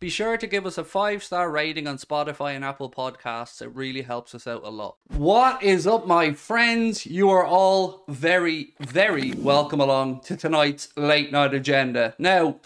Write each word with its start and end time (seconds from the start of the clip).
Be 0.00 0.08
sure 0.08 0.38
to 0.38 0.46
give 0.46 0.64
us 0.64 0.78
a 0.78 0.84
five 0.84 1.22
star 1.22 1.50
rating 1.50 1.86
on 1.86 1.98
Spotify 1.98 2.56
and 2.56 2.64
Apple 2.64 2.90
Podcasts. 2.90 3.60
It 3.60 3.68
really 3.74 4.00
helps 4.00 4.34
us 4.34 4.46
out 4.46 4.64
a 4.64 4.70
lot. 4.70 4.96
What 5.08 5.62
is 5.62 5.86
up, 5.86 6.06
my 6.06 6.32
friends? 6.32 7.04
You 7.04 7.28
are 7.28 7.44
all 7.44 8.04
very, 8.08 8.72
very 8.80 9.32
welcome 9.32 9.78
along 9.78 10.20
to 10.20 10.38
tonight's 10.38 10.88
late 10.96 11.32
night 11.32 11.52
agenda. 11.52 12.14
Now, 12.18 12.56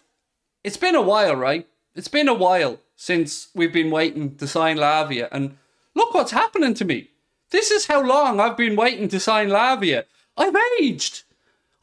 it's 0.62 0.76
been 0.76 0.94
a 0.94 1.02
while, 1.02 1.34
right? 1.34 1.66
It's 1.96 2.06
been 2.06 2.28
a 2.28 2.34
while 2.34 2.78
since 2.94 3.48
we've 3.52 3.72
been 3.72 3.90
waiting 3.90 4.36
to 4.36 4.46
sign 4.46 4.76
Lavia, 4.76 5.28
and 5.32 5.58
look 5.96 6.14
what's 6.14 6.30
happening 6.30 6.74
to 6.74 6.84
me. 6.84 7.10
This 7.50 7.72
is 7.72 7.86
how 7.86 8.00
long 8.00 8.38
I've 8.38 8.56
been 8.56 8.76
waiting 8.76 9.08
to 9.08 9.18
sign 9.18 9.48
Lavia. 9.48 10.04
I've 10.36 10.54
aged 10.80 11.24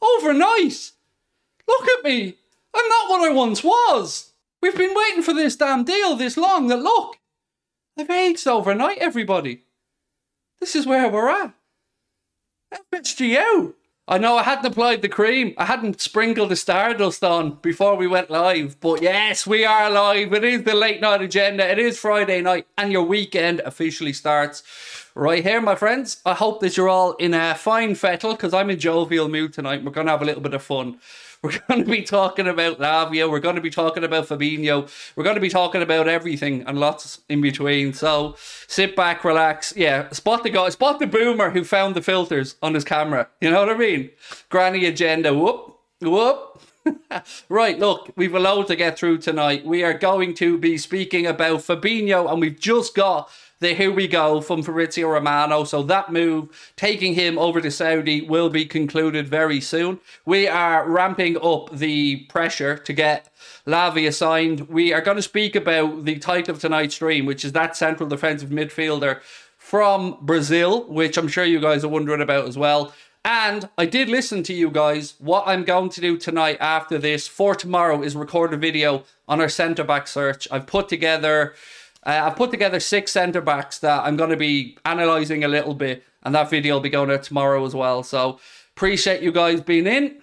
overnight. 0.00 0.92
Look 1.68 1.88
at 1.88 2.04
me. 2.04 2.36
I'm 2.72 2.88
not 2.88 3.10
what 3.10 3.30
I 3.30 3.34
once 3.34 3.62
was. 3.62 4.31
We've 4.62 4.76
been 4.76 4.94
waiting 4.94 5.22
for 5.22 5.34
this 5.34 5.56
damn 5.56 5.82
deal 5.82 6.14
this 6.14 6.36
long 6.36 6.68
that 6.68 6.80
look, 6.80 7.18
I've 7.98 8.08
aged 8.08 8.46
overnight, 8.46 8.98
everybody. 8.98 9.64
This 10.60 10.76
is 10.76 10.86
where 10.86 11.10
we're 11.10 11.28
at. 11.28 11.52
FSGO. 12.94 13.74
I 14.08 14.18
know 14.18 14.36
I 14.36 14.44
hadn't 14.44 14.66
applied 14.66 15.02
the 15.02 15.08
cream. 15.08 15.54
I 15.58 15.64
hadn't 15.64 16.00
sprinkled 16.00 16.50
the 16.50 16.56
stardust 16.56 17.22
on 17.22 17.58
before 17.62 17.96
we 17.96 18.06
went 18.06 18.30
live. 18.30 18.78
But 18.80 19.02
yes, 19.02 19.46
we 19.46 19.64
are 19.64 19.90
live. 19.90 20.32
It 20.32 20.44
is 20.44 20.62
the 20.62 20.74
late 20.74 21.00
night 21.00 21.22
agenda. 21.22 21.68
It 21.68 21.78
is 21.78 21.98
Friday 21.98 22.40
night, 22.40 22.66
and 22.78 22.92
your 22.92 23.04
weekend 23.04 23.60
officially 23.60 24.12
starts 24.12 24.62
right 25.14 25.42
here, 25.42 25.60
my 25.60 25.74
friends. 25.74 26.20
I 26.24 26.34
hope 26.34 26.60
that 26.60 26.76
you're 26.76 26.88
all 26.88 27.14
in 27.14 27.34
a 27.34 27.54
fine 27.54 27.94
fettle 27.94 28.32
because 28.32 28.54
I'm 28.54 28.70
in 28.70 28.78
jovial 28.78 29.28
mood 29.28 29.52
tonight. 29.52 29.84
We're 29.84 29.92
going 29.92 30.06
to 30.06 30.12
have 30.12 30.22
a 30.22 30.26
little 30.26 30.42
bit 30.42 30.54
of 30.54 30.62
fun. 30.62 30.98
We're 31.42 31.58
going 31.68 31.84
to 31.84 31.90
be 31.90 32.02
talking 32.02 32.46
about 32.46 32.78
Lavia. 32.78 33.30
We're 33.30 33.40
going 33.40 33.56
to 33.56 33.62
be 33.62 33.70
talking 33.70 34.04
about 34.04 34.28
Fabinho. 34.28 34.88
We're 35.16 35.24
going 35.24 35.34
to 35.34 35.40
be 35.40 35.48
talking 35.48 35.82
about 35.82 36.08
everything 36.08 36.62
and 36.66 36.78
lots 36.78 37.20
in 37.28 37.40
between. 37.40 37.92
So 37.92 38.36
sit 38.68 38.94
back, 38.94 39.24
relax. 39.24 39.74
Yeah, 39.76 40.08
spot 40.10 40.44
the 40.44 40.50
guy, 40.50 40.68
spot 40.68 40.98
the 40.98 41.06
boomer 41.06 41.50
who 41.50 41.64
found 41.64 41.96
the 41.96 42.02
filters 42.02 42.56
on 42.62 42.74
his 42.74 42.84
camera. 42.84 43.28
You 43.40 43.50
know 43.50 43.60
what 43.60 43.70
I 43.70 43.76
mean? 43.76 44.10
Granny 44.48 44.86
agenda. 44.86 45.34
Whoop, 45.34 45.78
whoop. 46.00 46.60
right, 47.48 47.78
look, 47.78 48.12
we've 48.16 48.34
a 48.34 48.40
load 48.40 48.66
to 48.66 48.76
get 48.76 48.98
through 48.98 49.18
tonight. 49.18 49.64
We 49.64 49.84
are 49.84 49.94
going 49.94 50.34
to 50.34 50.58
be 50.58 50.76
speaking 50.78 51.26
about 51.26 51.60
Fabinho, 51.60 52.30
and 52.30 52.40
we've 52.40 52.58
just 52.58 52.94
got 52.94 53.30
the 53.62 53.74
here 53.74 53.92
we 53.92 54.08
go 54.08 54.40
from 54.40 54.62
Fabrizio 54.62 55.08
Romano. 55.08 55.64
So 55.64 55.82
that 55.84 56.12
move, 56.12 56.72
taking 56.76 57.14
him 57.14 57.38
over 57.38 57.60
to 57.60 57.70
Saudi, 57.70 58.20
will 58.20 58.50
be 58.50 58.64
concluded 58.66 59.28
very 59.28 59.60
soon. 59.60 60.00
We 60.26 60.48
are 60.48 60.88
ramping 60.88 61.36
up 61.42 61.70
the 61.70 62.24
pressure 62.28 62.76
to 62.76 62.92
get 62.92 63.32
Lavia 63.66 64.12
signed. 64.12 64.68
We 64.68 64.92
are 64.92 65.00
going 65.00 65.16
to 65.16 65.22
speak 65.22 65.54
about 65.54 66.04
the 66.04 66.18
title 66.18 66.54
of 66.54 66.60
tonight's 66.60 66.96
stream, 66.96 67.24
which 67.24 67.44
is 67.44 67.52
that 67.52 67.76
central 67.76 68.08
defensive 68.08 68.50
midfielder 68.50 69.20
from 69.56 70.18
Brazil, 70.20 70.84
which 70.88 71.16
I'm 71.16 71.28
sure 71.28 71.44
you 71.44 71.60
guys 71.60 71.84
are 71.84 71.88
wondering 71.88 72.20
about 72.20 72.48
as 72.48 72.58
well. 72.58 72.92
And 73.24 73.68
I 73.78 73.86
did 73.86 74.08
listen 74.08 74.42
to 74.42 74.52
you 74.52 74.68
guys. 74.68 75.14
What 75.18 75.44
I'm 75.46 75.62
going 75.62 75.90
to 75.90 76.00
do 76.00 76.18
tonight 76.18 76.56
after 76.58 76.98
this 76.98 77.28
for 77.28 77.54
tomorrow 77.54 78.02
is 78.02 78.16
record 78.16 78.52
a 78.52 78.56
video 78.56 79.04
on 79.28 79.40
our 79.40 79.48
centre 79.48 79.84
back 79.84 80.08
search. 80.08 80.48
I've 80.50 80.66
put 80.66 80.88
together 80.88 81.54
uh, 82.04 82.22
I've 82.24 82.36
put 82.36 82.50
together 82.50 82.80
six 82.80 83.12
centre 83.12 83.40
backs 83.40 83.78
that 83.78 84.04
I'm 84.04 84.16
going 84.16 84.30
to 84.30 84.36
be 84.36 84.76
analysing 84.84 85.44
a 85.44 85.48
little 85.48 85.74
bit, 85.74 86.04
and 86.22 86.34
that 86.34 86.50
video 86.50 86.74
will 86.74 86.80
be 86.80 86.90
going 86.90 87.10
out 87.10 87.22
tomorrow 87.22 87.64
as 87.64 87.74
well. 87.74 88.02
So 88.02 88.40
appreciate 88.76 89.22
you 89.22 89.32
guys 89.32 89.60
being 89.60 89.86
in. 89.86 90.20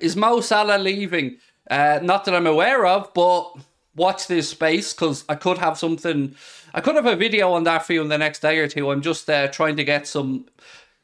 Is 0.00 0.16
Mo 0.16 0.40
Salah 0.40 0.78
leaving? 0.78 1.38
Uh, 1.70 2.00
not 2.02 2.24
that 2.24 2.34
I'm 2.34 2.46
aware 2.46 2.86
of, 2.86 3.12
but 3.14 3.52
watch 3.94 4.26
this 4.26 4.50
space 4.50 4.92
because 4.92 5.24
I 5.28 5.34
could 5.34 5.58
have 5.58 5.78
something. 5.78 6.34
I 6.74 6.80
could 6.80 6.94
have 6.94 7.06
a 7.06 7.16
video 7.16 7.52
on 7.52 7.64
that 7.64 7.84
for 7.84 7.94
you 7.94 8.02
in 8.02 8.08
the 8.08 8.18
next 8.18 8.40
day 8.40 8.58
or 8.58 8.68
two. 8.68 8.90
I'm 8.90 9.02
just 9.02 9.28
uh, 9.28 9.48
trying 9.48 9.76
to 9.76 9.84
get 9.84 10.06
some 10.06 10.46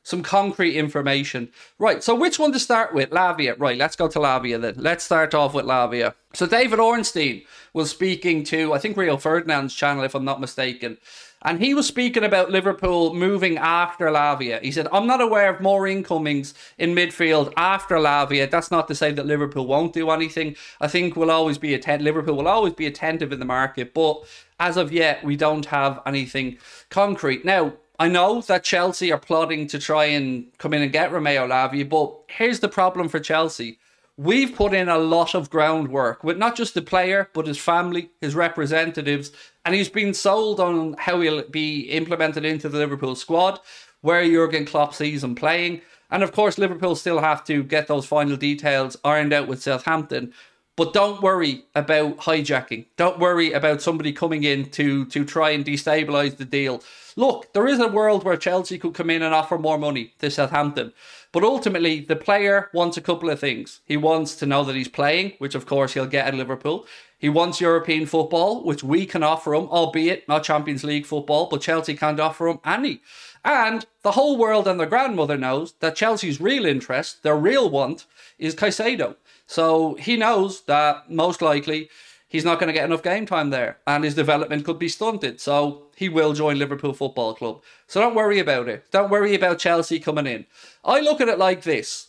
some 0.02 0.22
concrete 0.22 0.76
information. 0.76 1.48
Right, 1.78 2.02
so 2.02 2.14
which 2.14 2.38
one 2.38 2.52
to 2.52 2.58
start 2.58 2.94
with? 2.94 3.10
Lavia. 3.10 3.54
Right, 3.58 3.78
let's 3.78 3.96
go 3.96 4.08
to 4.08 4.18
Lavia 4.18 4.60
then. 4.60 4.74
Let's 4.76 5.04
start 5.04 5.34
off 5.34 5.54
with 5.54 5.64
Lavia. 5.64 6.14
So 6.34 6.46
David 6.46 6.78
Ornstein 6.78 7.42
was 7.72 7.90
speaking 7.90 8.44
to, 8.44 8.72
I 8.72 8.78
think, 8.78 8.96
Rio 8.96 9.16
Ferdinand's 9.16 9.74
channel, 9.74 10.04
if 10.04 10.14
I'm 10.14 10.24
not 10.24 10.40
mistaken. 10.40 10.98
And 11.44 11.58
he 11.58 11.74
was 11.74 11.88
speaking 11.88 12.22
about 12.22 12.50
Liverpool 12.50 13.14
moving 13.14 13.58
after 13.58 14.06
Lavia. 14.06 14.62
He 14.62 14.70
said, 14.70 14.86
I'm 14.92 15.08
not 15.08 15.20
aware 15.20 15.52
of 15.52 15.60
more 15.60 15.88
incomings 15.88 16.54
in 16.78 16.94
midfield 16.94 17.52
after 17.56 17.96
Lavia. 17.96 18.48
That's 18.48 18.70
not 18.70 18.86
to 18.88 18.94
say 18.94 19.10
that 19.12 19.26
Liverpool 19.26 19.66
won't 19.66 19.92
do 19.92 20.10
anything. 20.10 20.54
I 20.80 20.86
think 20.86 21.16
we'll 21.16 21.32
always 21.32 21.58
be 21.58 21.74
attentive. 21.74 22.04
Liverpool 22.04 22.36
will 22.36 22.48
always 22.48 22.74
be 22.74 22.86
attentive 22.86 23.32
in 23.32 23.40
the 23.40 23.44
market. 23.44 23.92
But 23.92 24.24
as 24.60 24.76
of 24.76 24.92
yet, 24.92 25.24
we 25.24 25.36
don't 25.36 25.66
have 25.66 26.00
anything 26.06 26.58
concrete. 26.90 27.44
Now, 27.44 27.72
I 28.02 28.08
know 28.08 28.40
that 28.40 28.64
Chelsea 28.64 29.12
are 29.12 29.18
plotting 29.18 29.68
to 29.68 29.78
try 29.78 30.06
and 30.06 30.46
come 30.58 30.74
in 30.74 30.82
and 30.82 30.90
get 30.90 31.12
Romeo 31.12 31.46
Lavia, 31.46 31.88
but 31.88 32.12
here's 32.26 32.58
the 32.58 32.68
problem 32.68 33.08
for 33.08 33.20
Chelsea. 33.20 33.78
We've 34.16 34.52
put 34.52 34.74
in 34.74 34.88
a 34.88 34.98
lot 34.98 35.36
of 35.36 35.50
groundwork 35.50 36.24
with 36.24 36.36
not 36.36 36.56
just 36.56 36.74
the 36.74 36.82
player, 36.82 37.30
but 37.32 37.46
his 37.46 37.58
family, 37.58 38.10
his 38.20 38.34
representatives, 38.34 39.30
and 39.64 39.72
he's 39.72 39.88
been 39.88 40.14
sold 40.14 40.58
on 40.58 40.96
how 40.98 41.20
he'll 41.20 41.48
be 41.48 41.82
implemented 41.82 42.44
into 42.44 42.68
the 42.68 42.78
Liverpool 42.78 43.14
squad, 43.14 43.60
where 44.00 44.26
Jurgen 44.26 44.64
Klopp 44.64 44.94
sees 44.94 45.22
him 45.22 45.36
playing. 45.36 45.80
And 46.10 46.24
of 46.24 46.32
course, 46.32 46.58
Liverpool 46.58 46.96
still 46.96 47.20
have 47.20 47.44
to 47.44 47.62
get 47.62 47.86
those 47.86 48.04
final 48.04 48.36
details 48.36 48.96
ironed 49.04 49.32
out 49.32 49.46
with 49.46 49.62
Southampton. 49.62 50.32
But 50.74 50.94
don't 50.94 51.20
worry 51.20 51.66
about 51.74 52.16
hijacking. 52.18 52.86
Don't 52.96 53.18
worry 53.18 53.52
about 53.52 53.82
somebody 53.82 54.10
coming 54.12 54.42
in 54.44 54.70
to, 54.70 55.04
to 55.06 55.24
try 55.24 55.50
and 55.50 55.64
destabilise 55.64 56.38
the 56.38 56.46
deal. 56.46 56.82
Look, 57.14 57.52
there 57.52 57.68
is 57.68 57.78
a 57.78 57.88
world 57.88 58.24
where 58.24 58.38
Chelsea 58.38 58.78
could 58.78 58.94
come 58.94 59.10
in 59.10 59.20
and 59.20 59.34
offer 59.34 59.58
more 59.58 59.76
money 59.76 60.14
to 60.20 60.30
Southampton. 60.30 60.94
But 61.30 61.44
ultimately, 61.44 62.00
the 62.00 62.16
player 62.16 62.70
wants 62.72 62.96
a 62.96 63.02
couple 63.02 63.28
of 63.28 63.38
things. 63.38 63.80
He 63.84 63.98
wants 63.98 64.34
to 64.36 64.46
know 64.46 64.64
that 64.64 64.76
he's 64.76 64.88
playing, 64.88 65.34
which 65.38 65.54
of 65.54 65.66
course 65.66 65.92
he'll 65.92 66.06
get 66.06 66.26
at 66.26 66.34
Liverpool. 66.34 66.86
He 67.18 67.28
wants 67.28 67.60
European 67.60 68.06
football, 68.06 68.64
which 68.64 68.82
we 68.82 69.04
can 69.04 69.22
offer 69.22 69.54
him, 69.54 69.66
albeit 69.68 70.26
not 70.26 70.42
Champions 70.42 70.84
League 70.84 71.06
football, 71.06 71.48
but 71.50 71.60
Chelsea 71.60 71.94
can't 71.94 72.18
offer 72.18 72.48
him 72.48 72.60
any. 72.64 73.00
And 73.44 73.84
the 74.02 74.12
whole 74.12 74.36
world 74.36 74.66
and 74.66 74.80
their 74.80 74.86
grandmother 74.86 75.36
knows 75.36 75.74
that 75.80 75.96
Chelsea's 75.96 76.40
real 76.40 76.64
interest, 76.64 77.22
their 77.22 77.36
real 77.36 77.68
want, 77.68 78.06
is 78.38 78.54
Caicedo. 78.54 79.16
So 79.46 79.94
he 79.94 80.16
knows 80.16 80.62
that 80.62 81.10
most 81.10 81.42
likely 81.42 81.90
he's 82.28 82.44
not 82.44 82.58
going 82.58 82.68
to 82.68 82.72
get 82.72 82.86
enough 82.86 83.02
game 83.02 83.26
time 83.26 83.50
there 83.50 83.78
and 83.86 84.04
his 84.04 84.14
development 84.14 84.64
could 84.64 84.78
be 84.78 84.88
stunted. 84.88 85.40
So 85.40 85.88
he 85.96 86.08
will 86.08 86.32
join 86.32 86.58
Liverpool 86.58 86.94
Football 86.94 87.34
Club. 87.34 87.62
So 87.86 88.00
don't 88.00 88.14
worry 88.14 88.38
about 88.38 88.68
it. 88.68 88.90
Don't 88.90 89.10
worry 89.10 89.34
about 89.34 89.58
Chelsea 89.58 90.00
coming 90.00 90.26
in. 90.26 90.46
I 90.84 91.00
look 91.00 91.20
at 91.20 91.28
it 91.28 91.38
like 91.38 91.62
this 91.62 92.08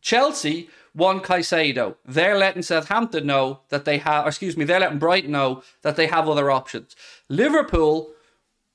Chelsea 0.00 0.70
want 0.94 1.22
Caicedo. 1.22 1.96
They're 2.04 2.38
letting 2.38 2.62
Southampton 2.62 3.26
know 3.26 3.60
that 3.68 3.84
they 3.84 3.98
have, 3.98 4.26
excuse 4.26 4.56
me, 4.56 4.64
they're 4.64 4.80
letting 4.80 4.98
Brighton 4.98 5.32
know 5.32 5.62
that 5.82 5.96
they 5.96 6.06
have 6.06 6.28
other 6.28 6.50
options. 6.50 6.94
Liverpool 7.28 8.10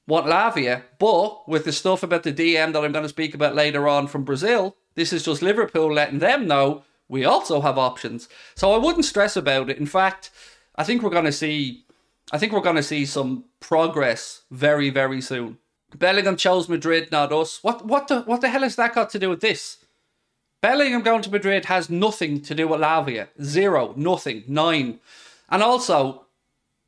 want 0.08 0.26
Lavia, 0.26 0.84
but 1.00 1.48
with 1.48 1.66
the 1.66 1.72
stuff 1.72 2.04
about 2.04 2.24
the 2.24 2.34
DM 2.34 2.74
that 2.74 2.84
I'm 2.84 2.92
going 2.92 3.04
to 3.04 3.10
speak 3.10 3.34
about 3.34 3.56
later 3.56 3.88
on 3.88 4.08
from 4.08 4.24
Brazil, 4.24 4.76
this 4.96 5.14
is 5.14 5.24
just 5.24 5.42
Liverpool 5.42 5.94
letting 5.94 6.20
them 6.20 6.48
know 6.48 6.84
we 7.14 7.24
also 7.24 7.62
have 7.62 7.78
options. 7.78 8.28
So 8.56 8.74
I 8.74 8.78
wouldn't 8.78 9.06
stress 9.06 9.38
about 9.38 9.70
it. 9.70 9.78
In 9.78 9.86
fact, 9.86 10.32
I 10.76 10.84
think 10.84 11.04
we're 11.04 11.12
going 11.12 11.26
to 11.26 11.32
see 11.32 11.86
I 12.32 12.40
think 12.40 12.52
we're 12.52 12.62
going 12.62 12.76
to 12.76 12.84
see 12.84 13.06
some 13.06 13.46
progress 13.60 14.42
very 14.50 14.90
very 14.90 15.22
soon. 15.22 15.60
Bellingham 15.96 16.36
chose 16.36 16.68
Madrid, 16.68 17.12
not 17.12 17.32
us. 17.32 17.64
What 17.64 17.86
what 17.86 18.08
the 18.08 18.22
what 18.22 18.42
the 18.42 18.50
hell 18.50 18.64
has 18.64 18.76
that 18.78 18.96
got 18.96 19.12
to 19.12 19.20
do 19.20 19.30
with 19.30 19.42
this? 19.42 19.78
Bellingham 20.62 21.04
going 21.04 21.22
to 21.22 21.30
Madrid 21.30 21.66
has 21.66 21.90
nothing 21.90 22.42
to 22.42 22.56
do 22.56 22.68
with 22.68 22.82
Lavia. 22.82 23.28
Zero, 23.42 23.94
nothing, 23.96 24.44
nine. 24.48 25.00
And 25.50 25.62
also, 25.62 26.23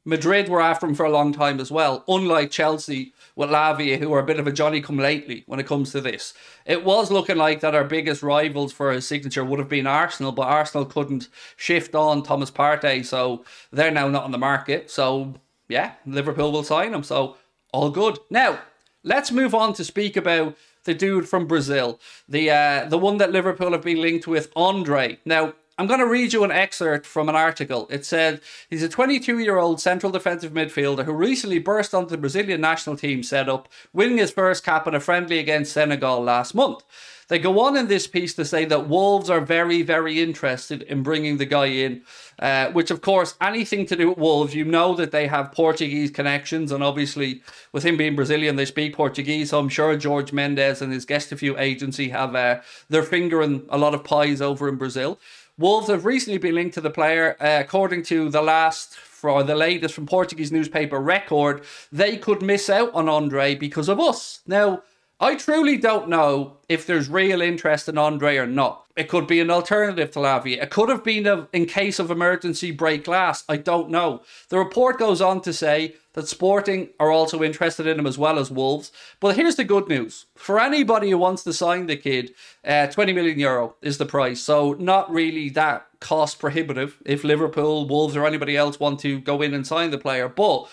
Madrid 0.05 0.47
were 0.47 0.61
after 0.61 0.85
him 0.85 0.93
for 0.93 1.05
a 1.05 1.11
long 1.11 1.33
time 1.33 1.59
as 1.59 1.71
well, 1.71 2.03
unlike 2.07 2.51
Chelsea 2.51 3.13
with 3.35 3.49
Lavia, 3.49 3.97
who 3.97 4.13
are 4.13 4.19
a 4.19 4.25
bit 4.25 4.39
of 4.39 4.45
a 4.45 4.51
Johnny 4.51 4.79
come 4.79 4.97
lately 4.97 5.43
when 5.47 5.59
it 5.59 5.65
comes 5.65 5.91
to 5.91 5.99
this. 5.99 6.33
It 6.65 6.85
was 6.85 7.09
looking 7.09 7.37
like 7.37 7.59
that 7.61 7.73
our 7.73 7.83
biggest 7.83 8.21
rivals 8.21 8.71
for 8.71 8.91
his 8.91 9.07
signature 9.07 9.43
would 9.43 9.59
have 9.59 9.67
been 9.67 9.87
Arsenal, 9.87 10.31
but 10.31 10.47
Arsenal 10.47 10.85
couldn't 10.85 11.27
shift 11.57 11.95
on 11.95 12.21
Thomas 12.21 12.51
Partey, 12.51 13.03
so 13.03 13.43
they're 13.71 13.91
now 13.91 14.07
not 14.07 14.23
on 14.23 14.31
the 14.31 14.37
market. 14.37 14.91
So, 14.91 15.33
yeah, 15.67 15.93
Liverpool 16.05 16.51
will 16.51 16.63
sign 16.63 16.93
him. 16.93 17.03
So, 17.03 17.37
all 17.73 17.89
good. 17.89 18.19
Now, 18.29 18.59
let's 19.03 19.31
move 19.31 19.55
on 19.55 19.73
to 19.73 19.83
speak 19.83 20.15
about 20.15 20.55
the 20.83 20.93
dude 20.93 21.27
from 21.27 21.47
Brazil, 21.47 21.99
the 22.29 22.51
uh, 22.51 22.85
the 22.85 22.97
one 22.97 23.17
that 23.17 23.31
Liverpool 23.31 23.71
have 23.71 23.81
been 23.81 24.01
linked 24.01 24.27
with, 24.27 24.51
Andre. 24.55 25.17
Now, 25.25 25.53
I'm 25.77 25.88
going 25.88 26.00
to 26.00 26.07
read 26.07 26.31
you 26.31 26.45
an 26.45 26.51
excerpt 26.51 27.06
from 27.06 27.27
an 27.27 27.36
article. 27.36 27.88
It 27.89 28.06
said 28.06 28.39
he's 28.69 28.83
a 28.83 28.88
22 28.88 29.39
year 29.39 29.57
old 29.57 29.81
central 29.81 30.10
defensive 30.10 30.54
midfielder 30.54 31.04
who 31.04 31.12
recently 31.12 31.60
burst 31.60 31.94
onto 31.94 32.12
the 32.12 32.18
Brazilian 32.18 32.62
national 32.62 32.95
team 32.95 33.24
setup, 33.24 33.68
winning 33.92 34.19
his 34.19 34.31
first 34.31 34.63
cap 34.63 34.88
in 34.88 34.95
a 34.95 35.01
friendly 35.01 35.38
against 35.38 35.74
Senegal 35.74 36.22
last 36.22 36.56
month. 36.56 36.83
They 37.27 37.39
go 37.39 37.60
on 37.60 37.75
in 37.75 37.88
this 37.88 38.06
piece 38.06 38.36
to 38.36 38.45
say 38.45 38.66
that 38.66 38.88
Wolves 38.88 39.31
are 39.31 39.42
very, 39.42 39.81
very 39.81 40.22
interested 40.22 40.83
in 40.83 41.01
bringing 41.01 41.38
the 41.38 41.45
guy 41.45 41.66
in, 41.66 42.04
uh, 42.38 42.68
which, 42.68 42.92
of 42.92 43.01
course, 43.01 43.33
anything 43.42 43.88
to 43.88 43.95
do 43.95 44.10
with 44.10 44.19
Wolves, 44.19 44.54
you 44.54 44.63
know 44.63 44.94
that 44.95 45.10
they 45.12 45.25
have 45.25 45.51
Portuguese 45.51 46.12
connections, 46.12 46.72
and 46.72 46.83
obviously, 46.83 47.42
with 47.72 47.83
him 47.83 47.98
being 47.98 48.16
Brazilian, 48.16 48.57
they 48.57 48.66
speak 48.66 48.95
Portuguese. 48.95 49.50
So 49.50 49.60
I'm 49.60 49.69
sure 49.69 49.98
George 49.98 50.33
Mendes 50.33 50.83
and 50.83 50.94
his 50.94 51.06
Gestifute 51.06 51.60
agency 51.60 52.10
have 52.10 52.36
uh, 52.36 52.62
their 52.89 53.04
finger 53.04 53.42
in 53.42 53.66
a 53.69 53.77
lot 53.80 53.95
of 53.95 54.04
pies 54.04 54.39
over 54.39 54.69
in 54.69 54.75
Brazil. 54.75 55.19
Wolves 55.57 55.87
have 55.87 56.03
recently 56.03 56.37
been 56.37 56.55
linked 56.55 56.73
to 56.73 56.81
the 56.81 56.89
player, 56.89 57.37
uh, 57.39 57.61
according 57.61 58.03
to 58.03 58.27
the 58.29 58.41
last 58.41 58.93
for 58.93 59.41
the 59.41 59.55
latest 59.55 59.93
from 59.93 60.05
Portuguese 60.05 60.51
newspaper 60.51 60.99
Record. 60.99 61.63
They 61.93 62.17
could 62.17 62.41
miss 62.41 62.69
out 62.69 62.93
on 62.93 63.07
Andre 63.07 63.55
because 63.55 63.87
of 63.87 63.97
us. 63.97 64.41
Now, 64.45 64.83
I 65.17 65.35
truly 65.35 65.77
don't 65.77 66.09
know 66.09 66.57
if 66.67 66.85
there's 66.85 67.07
real 67.07 67.41
interest 67.41 67.88
in 67.88 67.97
Andre 67.97 68.35
or 68.35 68.45
not. 68.45 68.85
It 68.97 69.07
could 69.07 69.27
be 69.27 69.39
an 69.39 69.50
alternative 69.50 70.12
to 70.12 70.19
Lavia. 70.19 70.62
It 70.62 70.69
could 70.69 70.89
have 70.89 71.06
been 71.06 71.25
a, 71.25 71.47
in 71.53 71.67
case 71.67 72.00
of 72.00 72.12
emergency 72.12 72.71
break 72.71 73.06
glass. 73.06 73.45
I 73.47 73.56
don't 73.57 73.89
know. 73.89 74.23
The 74.50 74.57
report 74.57 75.00
goes 75.00 75.21
on 75.21 75.41
to 75.41 75.53
say 75.53 75.95
that 76.13 76.27
Sporting 76.27 76.89
are 77.00 77.12
also 77.12 77.44
interested 77.44 77.88
in 77.88 77.97
him 77.97 78.07
as 78.07 78.17
well 78.17 78.38
as 78.38 78.51
Wolves. 78.51 78.91
But 79.21 79.38
here's 79.38 79.56
the 79.56 79.63
good 79.63 79.88
news 79.88 80.25
for 80.35 80.59
anybody 80.59 81.09
who 81.09 81.17
wants 81.17 81.44
to 81.44 81.53
sign 81.53 81.88
the 81.88 81.95
kid, 81.95 82.33
uh, 82.65 82.88
20 82.88 83.13
million 83.13 83.39
euro 83.39 83.75
is 83.81 83.97
the 83.97 84.06
price. 84.06 84.41
So 84.41 84.73
not 84.73 85.09
really 85.09 85.47
that 85.51 85.88
cost 86.01 86.39
prohibitive 86.39 87.01
if 87.06 87.23
Liverpool, 87.23 87.88
Wolves, 87.88 88.17
or 88.17 88.25
anybody 88.25 88.57
else 88.57 88.81
want 88.81 89.00
to 89.01 89.19
go 89.19 89.41
in 89.41 89.53
and 89.53 89.65
sign 89.65 89.91
the 89.91 89.97
player. 89.97 90.27
But 90.27 90.67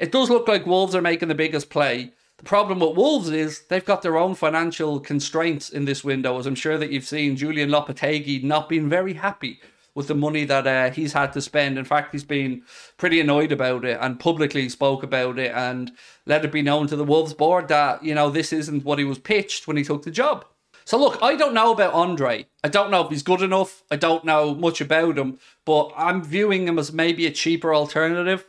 it 0.00 0.10
does 0.10 0.30
look 0.30 0.48
like 0.48 0.66
Wolves 0.66 0.96
are 0.96 1.02
making 1.02 1.28
the 1.28 1.34
biggest 1.36 1.70
play. 1.70 2.12
The 2.38 2.44
problem 2.44 2.80
with 2.80 2.96
Wolves 2.96 3.30
is 3.30 3.62
they've 3.68 3.84
got 3.84 4.02
their 4.02 4.16
own 4.16 4.34
financial 4.34 4.98
constraints 5.00 5.70
in 5.70 5.84
this 5.84 6.02
window, 6.02 6.38
as 6.38 6.46
I'm 6.46 6.54
sure 6.54 6.76
that 6.78 6.90
you've 6.90 7.06
seen 7.06 7.36
Julian 7.36 7.70
Lopetegui 7.70 8.42
not 8.42 8.68
being 8.68 8.88
very 8.88 9.14
happy 9.14 9.60
with 9.94 10.08
the 10.08 10.14
money 10.14 10.44
that 10.44 10.66
uh, 10.66 10.90
he's 10.90 11.12
had 11.12 11.32
to 11.32 11.40
spend. 11.40 11.78
In 11.78 11.84
fact, 11.84 12.12
he's 12.12 12.24
been 12.24 12.62
pretty 12.96 13.20
annoyed 13.20 13.52
about 13.52 13.84
it 13.84 13.98
and 14.00 14.18
publicly 14.18 14.68
spoke 14.68 15.04
about 15.04 15.38
it 15.38 15.52
and 15.54 15.92
let 16.26 16.44
it 16.44 16.50
be 16.50 16.62
known 16.62 16.88
to 16.88 16.96
the 16.96 17.04
Wolves 17.04 17.34
board 17.34 17.68
that, 17.68 18.02
you 18.02 18.14
know, 18.14 18.30
this 18.30 18.52
isn't 18.52 18.84
what 18.84 18.98
he 18.98 19.04
was 19.04 19.18
pitched 19.18 19.68
when 19.68 19.76
he 19.76 19.84
took 19.84 20.02
the 20.02 20.10
job. 20.10 20.44
So 20.84 20.98
look, 20.98 21.22
I 21.22 21.36
don't 21.36 21.54
know 21.54 21.72
about 21.72 21.94
Andre. 21.94 22.46
I 22.62 22.68
don't 22.68 22.90
know 22.90 23.04
if 23.04 23.10
he's 23.10 23.22
good 23.22 23.40
enough. 23.40 23.84
I 23.90 23.96
don't 23.96 24.24
know 24.24 24.54
much 24.54 24.80
about 24.80 25.16
him, 25.16 25.38
but 25.64 25.92
I'm 25.96 26.22
viewing 26.22 26.68
him 26.68 26.78
as 26.78 26.92
maybe 26.92 27.24
a 27.26 27.30
cheaper 27.30 27.74
alternative 27.74 28.44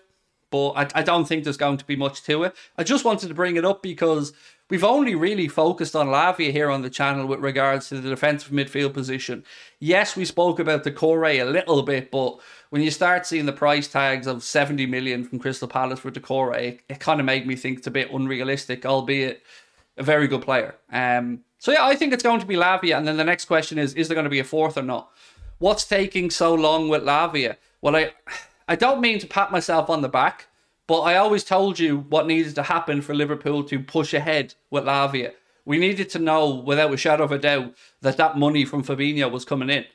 but 0.56 0.72
I, 0.96 1.00
I 1.00 1.04
don't 1.04 1.26
think 1.26 1.44
there's 1.44 1.58
going 1.58 1.76
to 1.76 1.86
be 1.86 1.98
much 1.98 2.24
to 2.24 2.44
it. 2.44 2.56
I 2.78 2.84
just 2.86 3.04
wanted 3.04 3.28
to 3.28 3.34
bring 3.34 3.58
it 3.58 3.66
up 3.66 3.84
because 3.84 4.32
we've 4.70 4.86
only 4.86 5.14
really 5.14 5.50
focused 5.50 5.98
on 5.98 6.08
Lavia 6.08 6.54
here 6.54 6.70
on 6.72 6.82
the 6.82 6.90
channel 6.90 7.28
with 7.28 7.42
regards 7.42 7.90
to 7.90 8.00
the 8.00 8.10
defensive 8.10 8.54
midfield 8.54 8.94
position. 8.94 9.44
Yes, 9.82 10.16
we 10.16 10.24
spoke 10.24 10.60
about 10.60 10.86
Doucouré 10.86 11.42
a 11.42 11.52
little 11.52 11.84
bit, 11.84 12.10
but 12.10 12.40
when 12.70 12.82
you 12.82 12.90
start 12.90 13.26
seeing 13.26 13.46
the 13.46 13.52
price 13.52 13.90
tags 13.90 14.28
of 14.28 14.44
70 14.44 14.86
million 14.86 15.26
from 15.26 15.40
Crystal 15.40 15.68
Palace 15.68 16.00
for 16.00 16.10
Doucouré, 16.10 16.62
it, 16.62 16.80
it 16.88 17.00
kind 17.02 17.20
of 17.20 17.26
made 17.26 17.46
me 17.46 17.58
think 17.58 17.80
it's 17.80 17.88
a 17.88 17.92
bit 17.92 18.14
unrealistic, 18.14 18.86
albeit 18.86 19.44
a 19.98 20.04
very 20.04 20.30
good 20.30 20.42
player. 20.42 20.76
Um, 20.90 21.42
so 21.60 21.74
yeah, 21.74 21.86
I 21.86 21.98
think 21.98 22.14
it's 22.14 22.24
going 22.24 22.40
to 22.40 22.46
be 22.46 22.56
Lavia, 22.56 22.98
and 22.98 23.06
then 23.06 23.18
the 23.18 23.26
next 23.26 23.46
question 23.46 23.78
is: 23.78 23.94
Is 23.96 24.08
there 24.08 24.16
going 24.16 24.24
to 24.24 24.30
be 24.30 24.40
a 24.40 24.46
fourth 24.46 24.78
or 24.78 24.84
not? 24.84 25.12
What's 25.58 25.84
taking 25.84 26.30
so 26.30 26.54
long 26.54 26.88
with 26.88 27.04
Lavia? 27.04 27.58
Well, 27.82 27.98
I 27.98 28.14
I 28.68 28.76
don't 28.76 29.02
mean 29.02 29.20
to 29.20 29.28
pat 29.28 29.52
myself 29.52 29.90
on 29.90 30.02
the 30.02 30.10
back, 30.10 30.48
but 30.88 31.02
I 31.02 31.16
always 31.16 31.44
told 31.44 31.80
you 31.80 31.98
what 32.10 32.28
needed 32.28 32.56
to 32.56 32.64
happen 32.64 33.02
for 33.02 33.14
Liverpool 33.14 33.64
to 33.66 33.80
push 33.80 34.14
ahead 34.14 34.56
with 34.70 34.86
Lavia. 34.86 35.34
We 35.66 35.78
needed 35.78 36.10
to 36.12 36.20
know 36.20 36.50
without 36.54 36.94
a 36.94 36.98
shadow 36.98 37.24
of 37.24 37.32
a 37.32 37.40
doubt 37.40 37.74
that 38.02 38.18
that 38.18 38.38
money 38.38 38.66
from 38.66 38.84
Fabinho 38.84 39.32
was 39.32 39.46
coming 39.46 39.70
in. 39.70 39.86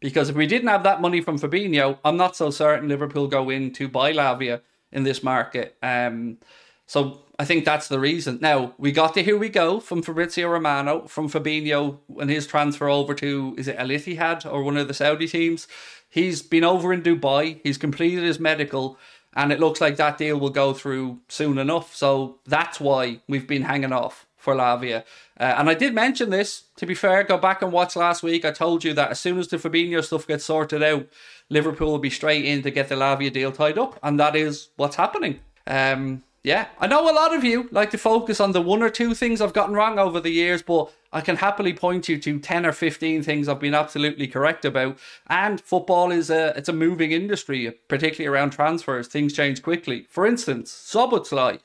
Because 0.00 0.28
if 0.28 0.36
we 0.36 0.46
didn't 0.46 0.68
have 0.68 0.82
that 0.84 1.00
money 1.00 1.20
from 1.20 1.38
Fabinho, 1.38 1.98
I'm 2.04 2.16
not 2.16 2.36
so 2.36 2.50
certain 2.50 2.88
Liverpool 2.88 3.28
go 3.28 3.50
in 3.50 3.72
to 3.74 3.88
buy 3.88 4.12
Lavia 4.12 4.62
in 4.90 5.04
this 5.04 5.22
market. 5.22 5.76
Um, 5.82 6.38
so 6.86 7.22
I 7.38 7.44
think 7.44 7.64
that's 7.64 7.86
the 7.86 8.00
reason. 8.00 8.38
Now, 8.40 8.74
we 8.78 8.90
got 8.92 9.14
to 9.14 9.22
Here 9.22 9.38
We 9.38 9.48
Go 9.48 9.78
from 9.78 10.02
Fabrizio 10.02 10.48
Romano, 10.48 11.06
from 11.06 11.28
Fabinho, 11.28 11.98
and 12.18 12.28
his 12.28 12.46
transfer 12.46 12.88
over 12.88 13.14
to, 13.14 13.54
is 13.56 13.68
it 13.68 13.76
Al 13.76 14.52
or 14.52 14.62
one 14.62 14.76
of 14.76 14.88
the 14.88 14.94
Saudi 14.94 15.28
teams? 15.28 15.68
He's 16.10 16.42
been 16.42 16.64
over 16.64 16.92
in 16.92 17.02
Dubai. 17.02 17.60
He's 17.62 17.78
completed 17.78 18.24
his 18.24 18.40
medical, 18.40 18.98
and 19.34 19.52
it 19.52 19.60
looks 19.60 19.80
like 19.80 19.96
that 19.96 20.18
deal 20.18 20.38
will 20.38 20.50
go 20.50 20.74
through 20.74 21.20
soon 21.28 21.56
enough. 21.56 21.94
So 21.94 22.38
that's 22.44 22.80
why 22.80 23.20
we've 23.28 23.46
been 23.46 23.62
hanging 23.62 23.92
off 23.92 24.26
for 24.36 24.54
Lavia. 24.54 25.04
Uh, 25.38 25.54
and 25.56 25.70
I 25.70 25.74
did 25.74 25.94
mention 25.94 26.30
this, 26.30 26.64
to 26.76 26.86
be 26.86 26.94
fair, 26.94 27.22
go 27.22 27.38
back 27.38 27.62
and 27.62 27.72
watch 27.72 27.94
last 27.94 28.22
week. 28.22 28.44
I 28.44 28.50
told 28.50 28.84
you 28.84 28.92
that 28.94 29.10
as 29.10 29.20
soon 29.20 29.38
as 29.38 29.48
the 29.48 29.58
Fabinho 29.58 30.02
stuff 30.02 30.26
gets 30.26 30.44
sorted 30.44 30.82
out, 30.82 31.06
Liverpool 31.48 31.92
will 31.92 31.98
be 31.98 32.10
straight 32.10 32.44
in 32.44 32.62
to 32.62 32.70
get 32.70 32.88
the 32.88 32.94
Lavia 32.96 33.32
deal 33.32 33.52
tied 33.52 33.78
up. 33.78 33.98
And 34.02 34.18
that 34.18 34.34
is 34.34 34.68
what's 34.76 34.96
happening. 34.96 35.40
Um, 35.66 36.24
yeah, 36.42 36.68
I 36.78 36.86
know 36.86 37.10
a 37.10 37.12
lot 37.12 37.34
of 37.34 37.44
you 37.44 37.68
like 37.70 37.90
to 37.90 37.98
focus 37.98 38.40
on 38.40 38.52
the 38.52 38.62
one 38.62 38.82
or 38.82 38.88
two 38.88 39.14
things 39.14 39.40
I've 39.40 39.52
gotten 39.52 39.74
wrong 39.74 39.98
over 39.98 40.20
the 40.20 40.30
years, 40.30 40.62
but 40.62 40.90
I 41.12 41.20
can 41.20 41.36
happily 41.36 41.72
point 41.72 42.08
you 42.08 42.18
to 42.18 42.38
10 42.38 42.66
or 42.66 42.72
15 42.72 43.22
things 43.22 43.48
I've 43.48 43.58
been 43.58 43.74
absolutely 43.74 44.28
correct 44.28 44.64
about. 44.64 44.98
And 45.26 45.60
football 45.60 46.12
is 46.12 46.30
a 46.30 46.56
it's 46.56 46.68
a 46.68 46.72
moving 46.72 47.12
industry, 47.12 47.72
particularly 47.88 48.32
around 48.32 48.50
transfers. 48.50 49.08
Things 49.08 49.32
change 49.32 49.62
quickly. 49.62 50.06
For 50.08 50.26
instance, 50.26 50.72
Szoboszlai. 50.72 51.60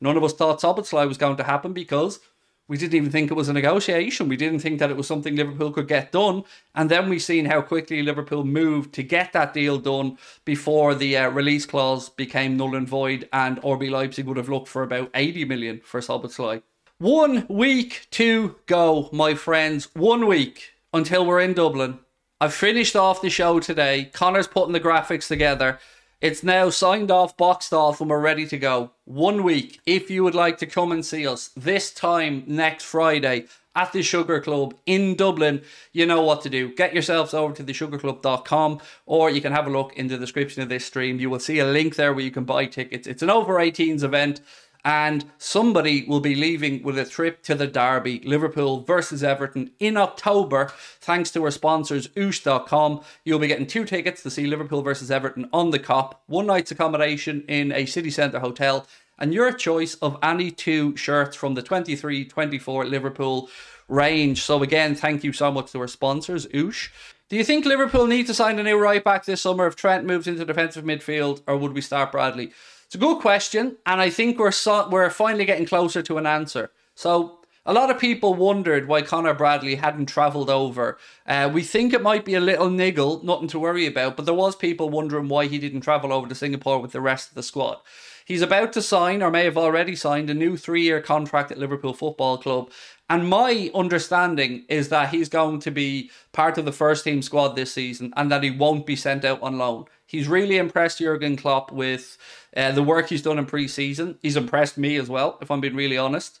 None 0.00 0.16
of 0.16 0.24
us 0.24 0.34
thought 0.34 0.60
Szoboszlai 0.60 1.08
was 1.08 1.18
going 1.18 1.36
to 1.36 1.44
happen 1.44 1.72
because 1.72 2.20
we 2.68 2.76
didn't 2.76 2.94
even 2.94 3.10
think 3.10 3.30
it 3.30 3.34
was 3.34 3.48
a 3.48 3.52
negotiation. 3.52 4.28
We 4.28 4.36
didn't 4.36 4.60
think 4.60 4.78
that 4.78 4.90
it 4.90 4.96
was 4.96 5.08
something 5.08 5.34
Liverpool 5.34 5.72
could 5.72 5.88
get 5.88 6.12
done. 6.12 6.44
And 6.74 6.88
then 6.88 7.08
we've 7.08 7.20
seen 7.20 7.46
how 7.46 7.62
quickly 7.62 8.00
Liverpool 8.00 8.44
moved 8.44 8.94
to 8.94 9.02
get 9.02 9.32
that 9.32 9.52
deal 9.52 9.76
done 9.76 10.18
before 10.44 10.94
the 10.94 11.16
uh, 11.16 11.30
release 11.30 11.66
clause 11.66 12.08
became 12.10 12.56
null 12.56 12.76
and 12.76 12.88
void. 12.88 13.28
And 13.32 13.60
RB 13.62 13.90
Leipzig 13.90 14.26
would 14.26 14.36
have 14.36 14.48
looked 14.48 14.68
for 14.68 14.84
about 14.84 15.10
80 15.14 15.46
million 15.46 15.80
for 15.82 16.00
Szoboszlai. 16.00 16.62
One 17.00 17.46
week 17.48 18.08
to 18.10 18.56
go, 18.66 19.08
my 19.10 19.32
friends. 19.32 19.88
One 19.94 20.26
week 20.26 20.74
until 20.92 21.24
we're 21.24 21.40
in 21.40 21.54
Dublin. 21.54 22.00
I've 22.42 22.52
finished 22.52 22.94
off 22.94 23.22
the 23.22 23.30
show 23.30 23.58
today. 23.58 24.10
Connor's 24.12 24.46
putting 24.46 24.74
the 24.74 24.80
graphics 24.80 25.26
together. 25.26 25.78
It's 26.20 26.42
now 26.42 26.68
signed 26.68 27.10
off, 27.10 27.38
boxed 27.38 27.72
off, 27.72 28.02
and 28.02 28.10
we're 28.10 28.20
ready 28.20 28.46
to 28.48 28.58
go. 28.58 28.90
One 29.06 29.44
week. 29.44 29.80
If 29.86 30.10
you 30.10 30.22
would 30.24 30.34
like 30.34 30.58
to 30.58 30.66
come 30.66 30.92
and 30.92 31.02
see 31.02 31.26
us 31.26 31.48
this 31.56 31.90
time 31.90 32.44
next 32.46 32.84
Friday, 32.84 33.46
at 33.74 33.92
the 33.92 34.02
Sugar 34.02 34.40
Club 34.40 34.74
in 34.84 35.14
Dublin, 35.14 35.62
you 35.92 36.04
know 36.04 36.20
what 36.20 36.42
to 36.42 36.50
do. 36.50 36.74
Get 36.74 36.92
yourselves 36.92 37.32
over 37.32 37.54
to 37.54 37.64
thesugarclub.com 37.64 38.80
or 39.06 39.30
you 39.30 39.40
can 39.40 39.52
have 39.52 39.66
a 39.66 39.70
look 39.70 39.96
in 39.96 40.08
the 40.08 40.18
description 40.18 40.62
of 40.62 40.68
this 40.68 40.84
stream. 40.84 41.18
You 41.18 41.30
will 41.30 41.38
see 41.38 41.60
a 41.60 41.64
link 41.64 41.94
there 41.94 42.12
where 42.12 42.24
you 42.24 42.30
can 42.30 42.44
buy 42.44 42.66
tickets. 42.66 43.06
It's 43.06 43.22
an 43.22 43.30
over 43.30 43.54
18s 43.54 44.02
event 44.02 44.40
and 44.84 45.24
somebody 45.38 46.04
will 46.04 46.20
be 46.20 46.34
leaving 46.34 46.82
with 46.82 46.98
a 46.98 47.04
trip 47.04 47.42
to 47.42 47.54
the 47.54 47.66
Derby, 47.66 48.20
Liverpool 48.24 48.80
versus 48.80 49.22
Everton 49.22 49.70
in 49.78 49.96
October, 49.96 50.72
thanks 51.00 51.30
to 51.32 51.44
our 51.44 51.50
sponsors, 51.50 52.08
oosh.com. 52.08 53.02
You'll 53.24 53.38
be 53.38 53.48
getting 53.48 53.66
two 53.66 53.84
tickets 53.84 54.22
to 54.22 54.30
see 54.30 54.46
Liverpool 54.46 54.82
versus 54.82 55.10
Everton 55.10 55.48
on 55.52 55.70
the 55.70 55.78
Kop, 55.78 56.14
one 56.26 56.46
night's 56.46 56.70
accommodation 56.70 57.44
in 57.48 57.72
a 57.72 57.86
city 57.86 58.10
centre 58.10 58.40
hotel, 58.40 58.86
and 59.18 59.34
your 59.34 59.52
choice 59.52 59.94
of 59.96 60.18
any 60.22 60.50
two 60.50 60.96
shirts 60.96 61.36
from 61.36 61.54
the 61.54 61.62
23 61.62 62.24
24 62.24 62.86
Liverpool 62.86 63.50
range. 63.88 64.42
So, 64.42 64.62
again, 64.62 64.94
thank 64.94 65.24
you 65.24 65.32
so 65.32 65.50
much 65.52 65.72
to 65.72 65.80
our 65.80 65.88
sponsors, 65.88 66.46
Oosh. 66.46 66.88
Do 67.28 67.36
you 67.36 67.44
think 67.44 67.64
Liverpool 67.64 68.08
need 68.08 68.26
to 68.26 68.34
sign 68.34 68.58
a 68.58 68.62
new 68.62 68.76
right 68.76 69.04
back 69.04 69.24
this 69.24 69.42
summer 69.42 69.66
if 69.66 69.76
Trent 69.76 70.04
moves 70.04 70.26
into 70.26 70.44
defensive 70.44 70.84
midfield, 70.84 71.42
or 71.46 71.56
would 71.56 71.74
we 71.74 71.80
start 71.80 72.10
Bradley? 72.10 72.52
It's 72.90 72.96
a 72.96 72.98
good 72.98 73.20
question, 73.20 73.76
and 73.86 74.00
I 74.00 74.10
think 74.10 74.36
we're 74.36 74.50
so, 74.50 74.88
we're 74.88 75.10
finally 75.10 75.44
getting 75.44 75.64
closer 75.64 76.02
to 76.02 76.18
an 76.18 76.26
answer. 76.26 76.72
So 76.96 77.38
a 77.64 77.72
lot 77.72 77.88
of 77.88 78.00
people 78.00 78.34
wondered 78.34 78.88
why 78.88 79.02
Connor 79.02 79.32
Bradley 79.32 79.76
hadn't 79.76 80.06
travelled 80.06 80.50
over. 80.50 80.98
Uh, 81.24 81.48
we 81.54 81.62
think 81.62 81.92
it 81.92 82.02
might 82.02 82.24
be 82.24 82.34
a 82.34 82.40
little 82.40 82.68
niggle, 82.68 83.22
nothing 83.22 83.46
to 83.46 83.60
worry 83.60 83.86
about, 83.86 84.16
but 84.16 84.26
there 84.26 84.34
was 84.34 84.56
people 84.56 84.90
wondering 84.90 85.28
why 85.28 85.46
he 85.46 85.60
didn't 85.60 85.82
travel 85.82 86.12
over 86.12 86.26
to 86.26 86.34
Singapore 86.34 86.80
with 86.80 86.90
the 86.90 87.00
rest 87.00 87.28
of 87.28 87.36
the 87.36 87.44
squad. 87.44 87.78
He's 88.24 88.42
about 88.42 88.72
to 88.72 88.82
sign, 88.82 89.22
or 89.22 89.30
may 89.30 89.44
have 89.44 89.56
already 89.56 89.94
signed, 89.94 90.28
a 90.28 90.34
new 90.34 90.56
three-year 90.56 91.00
contract 91.00 91.52
at 91.52 91.58
Liverpool 91.58 91.94
Football 91.94 92.38
Club, 92.38 92.72
and 93.08 93.28
my 93.28 93.70
understanding 93.72 94.64
is 94.68 94.88
that 94.88 95.10
he's 95.10 95.28
going 95.28 95.60
to 95.60 95.70
be 95.70 96.10
part 96.32 96.58
of 96.58 96.64
the 96.64 96.72
first 96.72 97.04
team 97.04 97.22
squad 97.22 97.54
this 97.54 97.72
season, 97.72 98.12
and 98.16 98.32
that 98.32 98.42
he 98.42 98.50
won't 98.50 98.84
be 98.84 98.96
sent 98.96 99.24
out 99.24 99.40
on 99.42 99.58
loan. 99.58 99.84
He's 100.06 100.26
really 100.26 100.56
impressed 100.56 100.98
Jurgen 100.98 101.36
Klopp 101.36 101.70
with 101.70 102.18
uh, 102.56 102.72
the 102.72 102.82
work 102.82 103.08
he's 103.08 103.22
done 103.22 103.38
in 103.38 103.46
pre-season. 103.46 104.18
He's 104.22 104.36
impressed 104.36 104.78
me 104.78 104.96
as 104.96 105.08
well, 105.08 105.38
if 105.40 105.50
I'm 105.50 105.60
being 105.60 105.76
really 105.76 105.98
honest. 105.98 106.40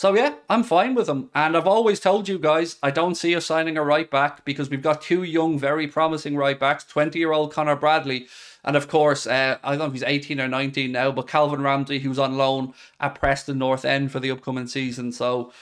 So 0.00 0.14
yeah, 0.14 0.34
I'm 0.48 0.62
fine 0.62 0.94
with 0.94 1.08
him. 1.08 1.28
And 1.34 1.56
I've 1.56 1.66
always 1.66 2.00
told 2.00 2.26
you 2.26 2.38
guys, 2.38 2.76
I 2.82 2.90
don't 2.90 3.16
see 3.16 3.36
us 3.36 3.44
signing 3.44 3.76
a 3.76 3.84
right 3.84 4.10
back 4.10 4.44
because 4.46 4.70
we've 4.70 4.82
got 4.82 5.02
two 5.02 5.22
young, 5.22 5.58
very 5.58 5.86
promising 5.86 6.36
right 6.36 6.58
backs, 6.58 6.86
20-year-old 6.90 7.52
Connor 7.52 7.76
Bradley. 7.76 8.26
And 8.64 8.76
of 8.76 8.88
course, 8.88 9.26
uh, 9.26 9.58
I 9.62 9.70
don't 9.70 9.78
know 9.78 9.84
if 9.86 9.92
he's 9.92 10.02
18 10.02 10.40
or 10.40 10.48
19 10.48 10.92
now, 10.92 11.12
but 11.12 11.28
Calvin 11.28 11.62
Ramsey, 11.62 11.98
who's 11.98 12.18
on 12.18 12.38
loan 12.38 12.72
at 12.98 13.14
Preston 13.14 13.58
North 13.58 13.84
End 13.84 14.10
for 14.10 14.20
the 14.20 14.30
upcoming 14.30 14.68
season. 14.68 15.12
So 15.12 15.52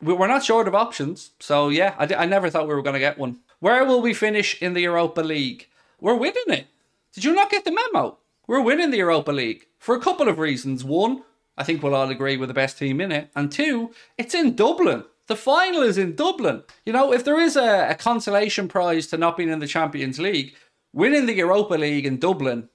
we're 0.00 0.28
not 0.28 0.44
short 0.44 0.68
of 0.68 0.74
options. 0.74 1.32
So 1.38 1.68
yeah, 1.68 1.94
I, 1.98 2.22
I 2.22 2.24
never 2.26 2.48
thought 2.48 2.68
we 2.68 2.74
were 2.74 2.82
going 2.82 2.94
to 2.94 3.00
get 3.00 3.18
one. 3.18 3.40
Where 3.60 3.84
will 3.84 4.00
we 4.00 4.14
finish 4.14 4.60
in 4.62 4.74
the 4.74 4.82
Europa 4.82 5.20
League? 5.20 5.68
We're 6.00 6.16
winning 6.16 6.44
it. 6.48 6.66
Did 7.12 7.24
you 7.24 7.34
not 7.34 7.50
get 7.50 7.64
the 7.64 7.72
memo? 7.72 8.18
We're 8.46 8.60
winning 8.60 8.90
the 8.90 8.98
Europa 8.98 9.32
League 9.32 9.66
for 9.78 9.94
a 9.94 10.00
couple 10.00 10.28
of 10.28 10.38
reasons. 10.38 10.84
One, 10.84 11.22
I 11.56 11.64
think 11.64 11.82
we'll 11.82 11.94
all 11.94 12.10
agree 12.10 12.36
we're 12.36 12.46
the 12.46 12.52
best 12.52 12.76
team 12.78 13.00
in 13.00 13.10
it. 13.10 13.30
And 13.34 13.50
two, 13.50 13.92
it's 14.18 14.34
in 14.34 14.54
Dublin. 14.54 15.04
The 15.28 15.36
final 15.36 15.82
is 15.82 15.96
in 15.96 16.14
Dublin. 16.14 16.62
You 16.84 16.92
know, 16.92 17.12
if 17.12 17.24
there 17.24 17.40
is 17.40 17.56
a, 17.56 17.88
a 17.88 17.94
consolation 17.94 18.68
prize 18.68 19.06
to 19.06 19.16
not 19.16 19.38
being 19.38 19.48
in 19.48 19.60
the 19.60 19.66
Champions 19.66 20.18
League, 20.18 20.54
winning 20.92 21.24
the 21.24 21.32
Europa 21.32 21.74
League 21.74 22.04
in 22.04 22.18
Dublin, 22.18 22.68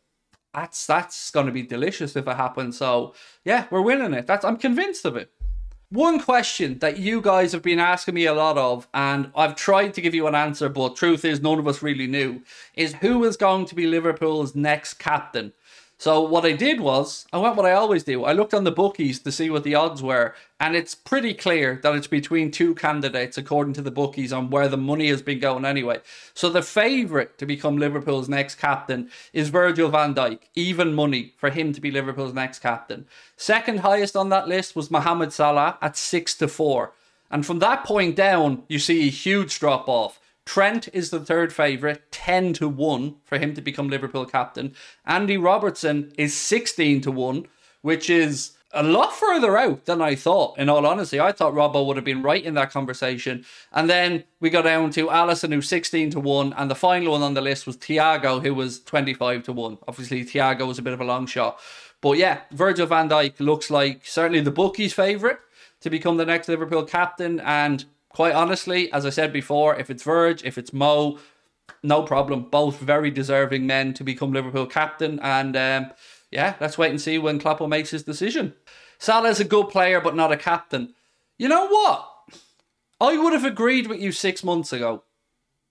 that's 0.56 0.88
that's 0.88 1.30
going 1.30 1.46
to 1.46 1.52
be 1.52 1.62
delicious 1.62 2.16
if 2.16 2.28
it 2.28 2.36
happens. 2.36 2.78
So 2.78 3.14
yeah, 3.46 3.68
we're 3.70 3.84
winning 3.84 4.14
it. 4.14 4.26
That's 4.26 4.44
I'm 4.44 4.58
convinced 4.58 5.06
of 5.06 5.16
it. 5.16 5.32
One 5.92 6.20
question 6.20 6.78
that 6.80 7.00
you 7.00 7.20
guys 7.20 7.52
have 7.52 7.64
been 7.64 7.80
asking 7.80 8.14
me 8.14 8.26
a 8.28 8.34
lot 8.34 8.60
of, 8.60 8.88
and 8.94 9.32
I've 9.36 9.56
tried 9.56 9.96
to 9.96 10.02
give 10.02 10.14
you 10.14 10.28
an 10.28 10.36
answer, 10.36 10.70
but 10.70 10.96
truth 10.96 11.26
is 11.26 11.42
none 11.42 11.58
of 11.58 11.68
us 11.68 11.82
really 11.82 12.06
knew, 12.06 12.44
is 12.76 12.94
who 12.94 13.24
is 13.24 13.36
going 13.38 13.66
to 13.66 13.76
be 13.76 13.88
Liverpool's 13.88 14.54
next 14.54 14.96
captain? 14.96 15.52
So 16.00 16.22
what 16.22 16.46
I 16.46 16.54
did 16.54 16.80
was, 16.80 17.26
I 17.34 17.40
went 17.40 17.58
what 17.58 17.66
I 17.66 17.74
always 17.74 18.06
do. 18.06 18.24
I 18.24 18.32
looked 18.32 18.54
on 18.54 18.64
the 18.64 18.72
bookies 18.72 19.20
to 19.20 19.34
see 19.34 19.50
what 19.50 19.66
the 19.66 19.76
odds 19.76 20.02
were, 20.02 20.34
and 20.58 20.74
it's 20.74 20.96
pretty 20.96 21.34
clear 21.34 21.78
that 21.84 21.94
it's 21.94 22.08
between 22.08 22.52
two 22.52 22.74
candidates 22.74 23.38
according 23.38 23.74
to 23.74 23.82
the 23.82 23.92
bookies 23.92 24.32
on 24.32 24.50
where 24.50 24.70
the 24.70 24.78
money 24.78 25.10
has 25.10 25.22
been 25.22 25.40
going 25.40 25.66
anyway. 25.66 26.00
So 26.34 26.50
the 26.50 26.62
favourite 26.62 27.38
to 27.38 27.46
become 27.46 27.78
Liverpool's 27.78 28.30
next 28.30 28.56
captain 28.56 29.12
is 29.34 29.50
Virgil 29.50 29.90
van 29.90 30.16
Dijk. 30.16 30.40
Even 30.56 30.94
money 30.94 31.34
for 31.36 31.50
him 31.50 31.74
to 31.74 31.82
be 31.82 31.92
Liverpool's 31.92 32.34
next 32.34 32.60
captain. 32.60 33.06
Second 33.36 33.82
highest 33.82 34.16
on 34.16 34.30
that 34.30 34.48
list 34.48 34.78
was 34.78 34.90
Mohamed 34.90 35.34
Salah 35.34 35.78
at 35.82 35.98
six 35.98 36.34
to 36.36 36.48
four. 36.48 36.94
And 37.30 37.46
from 37.46 37.60
that 37.60 37.84
point 37.84 38.16
down, 38.16 38.64
you 38.70 38.80
see 38.80 39.06
a 39.06 39.12
huge 39.12 39.60
drop 39.60 39.90
off. 39.90 40.19
Trent 40.50 40.90
is 40.94 41.12
the 41.12 41.20
third 41.20 41.54
favourite, 41.54 42.12
10 42.12 42.54
to 42.54 42.68
1 42.68 43.18
for 43.24 43.38
him 43.38 43.54
to 43.54 43.62
become 43.62 43.88
Liverpool 43.88 44.26
captain. 44.26 44.74
Andy 45.06 45.38
Robertson 45.38 46.12
is 46.18 46.36
16 46.36 47.02
to 47.02 47.12
1, 47.12 47.46
which 47.84 48.10
is 48.10 48.54
a 48.74 48.82
lot 48.82 49.14
further 49.14 49.56
out 49.60 49.86
than 49.86 50.02
I 50.02 50.16
thought, 50.16 50.58
in 50.58 50.68
all 50.68 50.88
honesty. 50.88 51.20
I 51.20 51.34
thought 51.34 51.54
Robbo 51.54 51.86
would 51.86 51.98
have 51.98 52.04
been 52.04 52.24
right 52.24 52.44
in 52.44 52.56
that 52.56 52.72
conversation. 52.72 53.46
And 53.72 53.88
then 53.88 54.24
we 54.40 54.50
go 54.50 54.64
down 54.64 54.90
to 54.94 55.10
Alisson, 55.10 55.54
who's 55.54 55.70
16 55.70 56.10
to 56.10 56.20
1, 56.20 56.54
and 56.54 56.72
the 56.72 56.74
final 56.74 57.12
one 57.12 57.22
on 57.22 57.36
the 57.36 57.42
list 57.42 57.68
was 57.68 57.78
Thiago, 57.78 58.42
who 58.42 58.56
was 58.56 58.80
25 58.80 59.44
to 59.44 59.54
1. 59.54 59.78
Obviously, 59.88 60.26
Thiago 60.26 60.66
was 60.66 60.80
a 60.80 60.82
bit 60.82 60.94
of 60.94 61.00
a 61.00 61.06
long 61.06 61.28
shot. 61.28 61.60
But 62.02 62.18
yeah, 62.18 62.40
Virgil 62.54 62.88
van 62.88 63.08
Dijk 63.08 63.40
looks 63.40 63.70
like 63.70 64.04
certainly 64.08 64.42
the 64.42 64.50
bookies' 64.50 64.94
favourite 64.94 65.38
to 65.82 65.92
become 65.92 66.18
the 66.18 66.26
next 66.26 66.48
Liverpool 66.48 66.86
captain. 66.86 67.40
And 67.42 67.86
quite 68.10 68.36
honestly, 68.36 68.92
as 68.92 69.06
I 69.06 69.10
said 69.10 69.32
before, 69.32 69.76
if 69.76 69.90
it's 69.90 70.04
Verge, 70.04 70.44
if 70.44 70.58
it's 70.58 70.74
Mo, 70.74 71.20
no 71.84 72.04
problem. 72.04 72.44
Both 72.50 72.80
very 72.80 73.12
deserving 73.12 73.66
men 73.66 73.94
to 73.96 74.04
become 74.04 74.34
Liverpool 74.34 74.66
captain. 74.66 75.20
And 75.22 75.56
um, 75.56 75.92
yeah, 76.32 76.56
let's 76.60 76.78
wait 76.78 76.92
and 76.92 77.02
see 77.02 77.18
when 77.18 77.40
Kloppo 77.40 77.68
makes 77.68 77.92
his 77.92 78.04
decision. 78.04 78.54
Salah's 78.98 79.40
a 79.40 79.46
good 79.46 79.70
player, 79.70 80.02
but 80.02 80.16
not 80.16 80.32
a 80.32 80.38
captain. 80.38 80.94
You 81.38 81.48
know 81.48 81.68
what? 81.68 82.10
I 83.00 83.18
would 83.18 83.34
have 83.34 83.46
agreed 83.46 83.88
with 83.88 84.02
you 84.02 84.12
six 84.12 84.44
months 84.44 84.74
ago. 84.74 85.04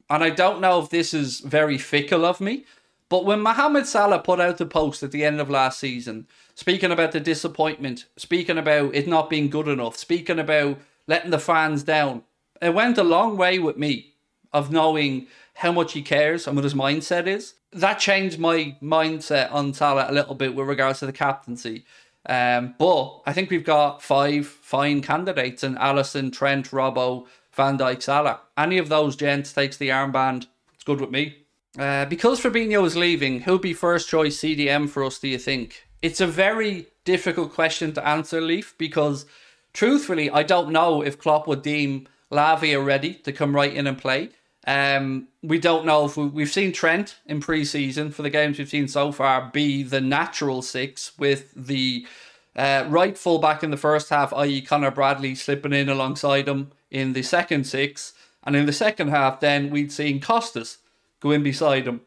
And 0.08 0.24
I 0.24 0.30
don't 0.30 0.62
know 0.62 0.80
if 0.80 0.88
this 0.88 1.12
is 1.12 1.40
very 1.40 1.76
fickle 1.76 2.24
of 2.24 2.40
me, 2.40 2.64
but 3.10 3.26
when 3.26 3.40
Mohamed 3.40 3.86
Salah 3.86 4.20
put 4.20 4.40
out 4.40 4.56
the 4.56 4.64
post 4.64 5.02
at 5.02 5.12
the 5.12 5.24
end 5.24 5.40
of 5.40 5.50
last 5.50 5.78
season, 5.78 6.26
speaking 6.54 6.90
about 6.90 7.12
the 7.12 7.20
disappointment, 7.20 8.06
speaking 8.16 8.56
about 8.56 8.94
it 8.94 9.06
not 9.06 9.28
being 9.28 9.50
good 9.50 9.68
enough, 9.68 9.98
speaking 9.98 10.38
about 10.38 10.78
letting 11.06 11.30
the 11.30 11.38
fans 11.38 11.82
down, 11.82 12.22
it 12.60 12.74
went 12.74 12.98
a 12.98 13.04
long 13.04 13.36
way 13.36 13.58
with 13.58 13.76
me 13.76 14.14
of 14.52 14.70
knowing 14.70 15.26
how 15.54 15.72
much 15.72 15.92
he 15.92 16.02
cares 16.02 16.46
and 16.46 16.56
what 16.56 16.64
his 16.64 16.74
mindset 16.74 17.26
is. 17.26 17.54
That 17.72 17.98
changed 17.98 18.38
my 18.38 18.76
mindset 18.82 19.52
on 19.52 19.74
Salah 19.74 20.10
a 20.10 20.12
little 20.12 20.34
bit 20.34 20.54
with 20.54 20.68
regards 20.68 21.00
to 21.00 21.06
the 21.06 21.12
captaincy. 21.12 21.84
Um, 22.26 22.74
but 22.78 23.22
I 23.26 23.32
think 23.32 23.50
we've 23.50 23.64
got 23.64 24.02
five 24.02 24.46
fine 24.46 25.02
candidates 25.02 25.64
in 25.64 25.76
Alisson, 25.76 26.32
Trent, 26.32 26.70
Robbo, 26.70 27.26
Van 27.52 27.78
Dijk, 27.78 28.02
Salah. 28.02 28.40
Any 28.56 28.78
of 28.78 28.88
those 28.88 29.16
gents 29.16 29.52
takes 29.52 29.76
the 29.76 29.88
armband. 29.88 30.46
It's 30.74 30.84
good 30.84 31.00
with 31.00 31.10
me. 31.10 31.38
Uh, 31.78 32.06
because 32.06 32.40
Fabinho 32.40 32.84
is 32.84 32.96
leaving, 32.96 33.40
who'll 33.40 33.58
be 33.58 33.74
first 33.74 34.08
choice 34.08 34.38
CDM 34.38 34.88
for 34.88 35.04
us, 35.04 35.18
do 35.18 35.28
you 35.28 35.38
think? 35.38 35.86
It's 36.02 36.20
a 36.20 36.26
very 36.26 36.86
difficult 37.04 37.52
question 37.52 37.92
to 37.94 38.06
answer, 38.06 38.40
Leaf, 38.40 38.74
because 38.78 39.26
truthfully, 39.72 40.30
I 40.30 40.42
don't 40.42 40.70
know 40.70 41.02
if 41.02 41.18
Klopp 41.18 41.46
would 41.46 41.62
deem 41.62 42.08
Lavia 42.30 42.84
ready 42.84 43.14
to 43.14 43.32
come 43.32 43.54
right 43.54 43.72
in 43.72 43.86
and 43.86 43.98
play. 43.98 44.30
Um, 44.66 45.28
we 45.42 45.58
don't 45.58 45.86
know 45.86 46.04
if 46.04 46.16
we, 46.16 46.42
have 46.42 46.52
seen 46.52 46.72
Trent 46.72 47.16
in 47.24 47.40
pre-season 47.40 48.10
for 48.10 48.22
the 48.22 48.30
games 48.30 48.58
we've 48.58 48.68
seen 48.68 48.88
so 48.88 49.12
far 49.12 49.50
be 49.52 49.82
the 49.82 50.00
natural 50.00 50.60
six 50.60 51.12
with 51.18 51.52
the 51.56 52.06
uh, 52.54 52.84
right 52.88 53.16
fullback 53.16 53.62
in 53.62 53.70
the 53.70 53.76
first 53.76 54.10
half, 54.10 54.32
i.e. 54.34 54.60
Connor 54.60 54.90
Bradley 54.90 55.34
slipping 55.34 55.72
in 55.72 55.88
alongside 55.88 56.48
him 56.48 56.72
in 56.90 57.12
the 57.12 57.22
second 57.22 57.64
six, 57.64 58.12
and 58.44 58.56
in 58.56 58.66
the 58.66 58.72
second 58.72 59.08
half, 59.08 59.40
then 59.40 59.70
we'd 59.70 59.92
seen 59.92 60.20
Kostas 60.20 60.78
go 61.20 61.30
in 61.30 61.42
beside 61.42 61.86
him. 61.86 62.02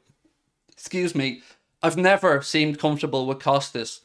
Excuse 0.71 1.15
me, 1.15 1.41
I've 1.81 1.97
never 1.97 2.41
seemed 2.41 2.79
comfortable 2.79 3.25
with 3.25 3.39
Kostas. 3.39 4.01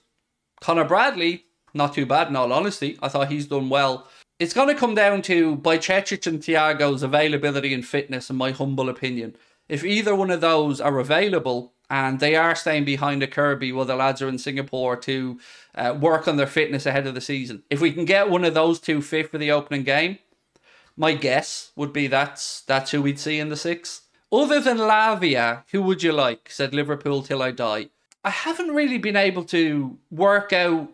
Connor 0.61 0.85
Bradley, 0.85 1.45
not 1.75 1.95
too 1.95 2.07
bad 2.07 2.29
in 2.29 2.37
all 2.37 2.53
honesty. 2.53 2.99
I 3.03 3.09
thought 3.09 3.31
he's 3.31 3.47
done 3.47 3.69
well 3.69 4.07
it's 4.39 4.55
going 4.55 4.69
to 4.69 4.75
come 4.75 4.95
down 4.95 5.23
to 5.23 5.57
by 5.57 5.79
Bajcetic 5.79 6.27
and 6.27 6.41
Thiago's 6.41 7.03
availability 7.03 7.73
and 7.73 7.87
fitness, 7.87 8.31
in 8.31 8.37
my 8.37 8.51
humble 8.51 8.89
opinion. 8.89 9.37
If 9.69 9.85
either 9.85 10.15
one 10.15 10.31
of 10.31 10.41
those 10.41 10.81
are 10.81 10.99
available 10.99 11.73
and 11.89 12.21
they 12.21 12.37
are 12.37 12.55
staying 12.55 12.85
behind 12.85 13.23
a 13.23 13.27
Kirkby 13.27 13.73
while 13.73 13.85
the 13.85 13.97
lads 13.97 14.21
are 14.21 14.29
in 14.29 14.39
Singapore 14.39 14.97
to 14.99 15.41
uh, 15.75 15.97
work 15.99 16.29
on 16.29 16.37
their 16.37 16.47
fitness 16.47 16.87
ahead 16.87 17.07
of 17.07 17.15
the 17.15 17.21
season, 17.21 17.63
if 17.71 17.81
we 17.81 17.93
can 17.93 18.05
get 18.05 18.31
one 18.31 18.45
of 18.45 18.55
those 18.55 18.79
two 18.79 19.01
fit 19.01 19.31
for 19.31 19.39
the 19.39 19.51
opening 19.51 19.83
game, 19.83 20.19
my 20.97 21.15
guess 21.15 21.73
would 21.77 21.93
be 21.93 22.07
that's 22.07 22.63
that's 22.63 22.91
who 22.91 23.03
we'd 23.03 23.19
see 23.19 23.39
in 23.39 23.49
the 23.49 23.57
six. 23.57 24.03
Other 24.33 24.61
than 24.61 24.79
Lavia, 24.79 25.65
who 25.71 25.83
would 25.83 26.03
you 26.03 26.13
like? 26.13 26.51
Said 26.51 26.75
Liverpool 26.75 27.23
till 27.23 27.43
I 27.43 27.53
die. 27.53 27.89
I 28.25 28.31
haven't 28.31 28.75
really 28.75 28.99
been 28.99 29.17
able 29.17 29.45
to 29.45 29.99
work 30.11 30.53
out 30.53 30.91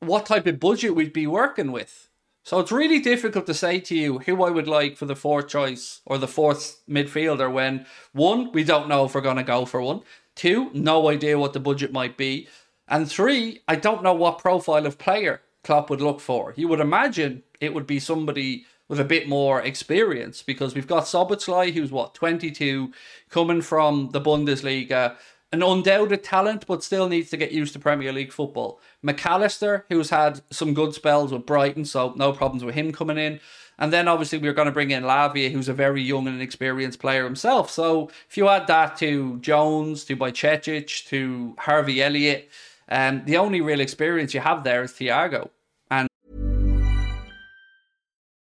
what 0.00 0.26
type 0.26 0.46
of 0.46 0.60
budget 0.60 0.94
we'd 0.94 1.12
be 1.12 1.26
working 1.26 1.72
with. 1.72 2.05
So 2.46 2.60
it's 2.60 2.70
really 2.70 3.00
difficult 3.00 3.44
to 3.46 3.54
say 3.54 3.80
to 3.80 3.96
you 3.96 4.20
who 4.20 4.44
I 4.44 4.50
would 4.50 4.68
like 4.68 4.96
for 4.96 5.04
the 5.04 5.16
fourth 5.16 5.48
choice 5.48 6.00
or 6.06 6.16
the 6.16 6.28
fourth 6.28 6.80
midfielder 6.88 7.52
when 7.52 7.86
one, 8.12 8.52
we 8.52 8.62
don't 8.62 8.88
know 8.88 9.04
if 9.04 9.16
we're 9.16 9.20
going 9.20 9.38
to 9.38 9.42
go 9.42 9.64
for 9.64 9.82
one. 9.82 10.02
Two, 10.36 10.70
no 10.72 11.10
idea 11.10 11.40
what 11.40 11.54
the 11.54 11.58
budget 11.58 11.92
might 11.92 12.16
be. 12.16 12.46
And 12.86 13.10
three, 13.10 13.62
I 13.66 13.74
don't 13.74 14.04
know 14.04 14.14
what 14.14 14.38
profile 14.38 14.86
of 14.86 14.96
player 14.96 15.42
Klopp 15.64 15.90
would 15.90 16.00
look 16.00 16.20
for. 16.20 16.54
You 16.56 16.68
would 16.68 16.78
imagine 16.78 17.42
it 17.58 17.74
would 17.74 17.84
be 17.84 17.98
somebody 17.98 18.64
with 18.86 19.00
a 19.00 19.04
bit 19.04 19.28
more 19.28 19.60
experience 19.60 20.40
because 20.42 20.72
we've 20.72 20.86
got 20.86 21.02
Szoboszlai, 21.02 21.72
who's 21.72 21.90
what, 21.90 22.14
22, 22.14 22.92
coming 23.28 23.60
from 23.60 24.10
the 24.12 24.20
Bundesliga, 24.20 25.16
an 25.52 25.62
undoubted 25.62 26.24
talent, 26.24 26.66
but 26.66 26.82
still 26.82 27.08
needs 27.08 27.30
to 27.30 27.36
get 27.36 27.52
used 27.52 27.72
to 27.72 27.78
Premier 27.78 28.12
League 28.12 28.32
football. 28.32 28.80
McAllister, 29.04 29.84
who's 29.88 30.10
had 30.10 30.40
some 30.50 30.74
good 30.74 30.92
spells 30.92 31.32
with 31.32 31.46
Brighton, 31.46 31.84
so 31.84 32.12
no 32.16 32.32
problems 32.32 32.64
with 32.64 32.74
him 32.74 32.92
coming 32.92 33.18
in. 33.18 33.40
And 33.78 33.92
then 33.92 34.08
obviously 34.08 34.38
we're 34.38 34.54
going 34.54 34.66
to 34.66 34.72
bring 34.72 34.90
in 34.90 35.04
Lavia, 35.04 35.50
who's 35.50 35.68
a 35.68 35.74
very 35.74 36.02
young 36.02 36.26
and 36.26 36.36
inexperienced 36.36 36.98
player 36.98 37.24
himself. 37.24 37.70
So 37.70 38.10
if 38.28 38.36
you 38.36 38.48
add 38.48 38.66
that 38.68 38.96
to 38.98 39.38
Jones, 39.40 40.04
to 40.04 40.16
Bajcetic, 40.16 41.06
to 41.08 41.54
Harvey 41.58 42.02
Elliott, 42.02 42.48
um, 42.88 43.22
the 43.26 43.36
only 43.36 43.60
real 43.60 43.80
experience 43.80 44.32
you 44.32 44.40
have 44.40 44.64
there 44.64 44.82
is 44.82 44.92
Thiago. 44.92 45.50
And 45.90 46.08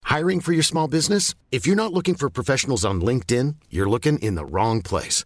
Hiring 0.03 0.39
for 0.39 0.53
your 0.53 0.63
small 0.63 0.87
business? 0.87 1.33
If 1.51 1.65
you're 1.65 1.75
not 1.75 1.93
looking 1.93 2.15
for 2.15 2.29
professionals 2.29 2.85
on 2.85 3.01
LinkedIn, 3.01 3.55
you're 3.69 3.89
looking 3.89 4.19
in 4.19 4.35
the 4.35 4.45
wrong 4.45 4.81
place. 4.83 5.25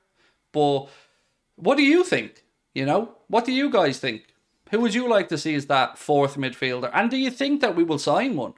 But 0.51 0.87
what 1.55 1.77
do 1.77 1.83
you 1.83 2.03
think? 2.03 2.43
You 2.73 2.85
know, 2.85 3.15
what 3.27 3.45
do 3.45 3.51
you 3.51 3.69
guys 3.69 3.99
think? 3.99 4.27
Who 4.71 4.79
would 4.79 4.93
you 4.93 5.09
like 5.09 5.27
to 5.29 5.37
see 5.37 5.55
as 5.55 5.65
that 5.67 5.97
fourth 5.97 6.37
midfielder? 6.37 6.89
And 6.93 7.11
do 7.11 7.17
you 7.17 7.29
think 7.29 7.61
that 7.61 7.75
we 7.75 7.83
will 7.83 7.99
sign 7.99 8.35
one? 8.35 8.53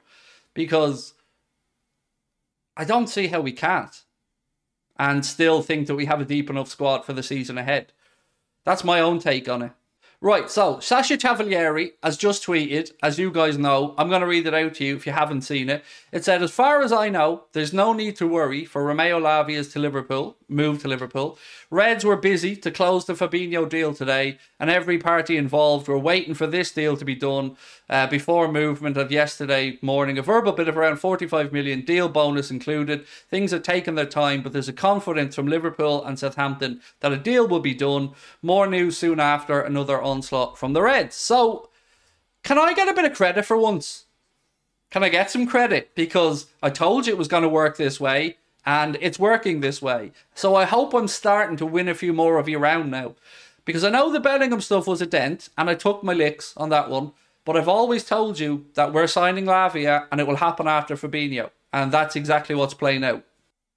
Because 0.54 1.14
I 2.76 2.84
don't 2.84 3.08
see 3.08 3.26
how 3.26 3.40
we 3.40 3.52
can't 3.52 4.02
and 4.96 5.26
still 5.26 5.62
think 5.62 5.88
that 5.88 5.96
we 5.96 6.06
have 6.06 6.20
a 6.20 6.24
deep 6.24 6.48
enough 6.48 6.68
squad 6.68 7.04
for 7.04 7.12
the 7.12 7.22
season 7.22 7.58
ahead. 7.58 7.92
That's 8.64 8.84
my 8.84 9.00
own 9.00 9.18
take 9.18 9.48
on 9.48 9.62
it. 9.62 9.72
Right, 10.24 10.48
so 10.48 10.80
Sacha 10.80 11.18
Tavolieri 11.18 11.92
has 12.02 12.16
just 12.16 12.46
tweeted, 12.46 12.92
as 13.02 13.18
you 13.18 13.30
guys 13.30 13.58
know, 13.58 13.94
I'm 13.98 14.08
going 14.08 14.22
to 14.22 14.26
read 14.26 14.46
it 14.46 14.54
out 14.54 14.72
to 14.76 14.84
you 14.86 14.96
if 14.96 15.04
you 15.06 15.12
haven't 15.12 15.42
seen 15.42 15.68
it. 15.68 15.84
It 16.12 16.24
said, 16.24 16.42
As 16.42 16.50
far 16.50 16.80
as 16.80 16.92
I 16.92 17.10
know, 17.10 17.44
there's 17.52 17.74
no 17.74 17.92
need 17.92 18.16
to 18.16 18.26
worry 18.26 18.64
for 18.64 18.82
Romeo 18.82 19.18
Lavia's 19.18 19.70
to 19.74 19.78
Liverpool, 19.78 20.38
move 20.48 20.80
to 20.80 20.88
Liverpool. 20.88 21.36
Reds 21.70 22.06
were 22.06 22.16
busy 22.16 22.56
to 22.56 22.70
close 22.70 23.04
the 23.04 23.12
Fabinho 23.12 23.68
deal 23.68 23.92
today, 23.92 24.38
and 24.58 24.70
every 24.70 24.96
party 24.96 25.36
involved 25.36 25.88
were 25.88 25.98
waiting 25.98 26.32
for 26.32 26.46
this 26.46 26.72
deal 26.72 26.96
to 26.96 27.04
be 27.04 27.14
done 27.14 27.58
uh, 27.90 28.06
before 28.06 28.50
movement 28.50 28.96
of 28.96 29.12
yesterday 29.12 29.78
morning. 29.82 30.16
A 30.16 30.22
verbal 30.22 30.52
bid 30.52 30.68
of 30.68 30.78
around 30.78 30.96
45 30.96 31.52
million, 31.52 31.82
deal 31.82 32.08
bonus 32.08 32.50
included. 32.50 33.06
Things 33.28 33.50
have 33.50 33.62
taken 33.62 33.94
their 33.94 34.06
time, 34.06 34.42
but 34.42 34.52
there's 34.52 34.68
a 34.68 34.72
confidence 34.72 35.34
from 35.34 35.48
Liverpool 35.48 36.04
and 36.04 36.18
Southampton 36.18 36.80
that 37.00 37.12
a 37.12 37.16
deal 37.16 37.46
will 37.46 37.60
be 37.60 37.74
done. 37.74 38.12
More 38.40 38.66
news 38.66 38.96
soon 38.96 39.20
after 39.20 39.60
another 39.60 40.00
onslaught 40.14 40.56
from 40.56 40.72
the 40.72 40.82
Reds. 40.82 41.16
So, 41.16 41.68
can 42.42 42.58
I 42.58 42.72
get 42.72 42.88
a 42.88 42.94
bit 42.94 43.04
of 43.04 43.16
credit 43.16 43.44
for 43.44 43.56
once? 43.56 44.06
Can 44.90 45.02
I 45.02 45.08
get 45.08 45.30
some 45.30 45.46
credit? 45.46 45.94
Because 45.94 46.46
I 46.62 46.70
told 46.70 47.06
you 47.06 47.12
it 47.12 47.18
was 47.18 47.28
going 47.28 47.42
to 47.42 47.48
work 47.48 47.76
this 47.76 47.98
way, 47.98 48.36
and 48.64 48.96
it's 49.00 49.18
working 49.18 49.60
this 49.60 49.82
way. 49.82 50.12
So 50.34 50.54
I 50.54 50.64
hope 50.64 50.94
I'm 50.94 51.08
starting 51.08 51.56
to 51.58 51.66
win 51.66 51.88
a 51.88 51.94
few 51.94 52.12
more 52.12 52.38
of 52.38 52.48
you 52.48 52.58
around 52.58 52.90
now. 52.90 53.14
Because 53.64 53.82
I 53.82 53.90
know 53.90 54.12
the 54.12 54.20
Bellingham 54.20 54.60
stuff 54.60 54.86
was 54.86 55.02
a 55.02 55.06
dent, 55.06 55.48
and 55.58 55.68
I 55.68 55.74
took 55.74 56.04
my 56.04 56.12
licks 56.12 56.54
on 56.56 56.68
that 56.68 56.90
one. 56.90 57.12
But 57.44 57.56
I've 57.56 57.68
always 57.68 58.04
told 58.04 58.38
you 58.38 58.66
that 58.74 58.92
we're 58.92 59.06
signing 59.06 59.46
Lavia, 59.46 60.06
and 60.12 60.20
it 60.20 60.26
will 60.26 60.36
happen 60.36 60.68
after 60.68 60.96
Fabinho. 60.96 61.50
And 61.72 61.90
that's 61.90 62.14
exactly 62.14 62.54
what's 62.54 62.74
playing 62.74 63.04
out. 63.04 63.24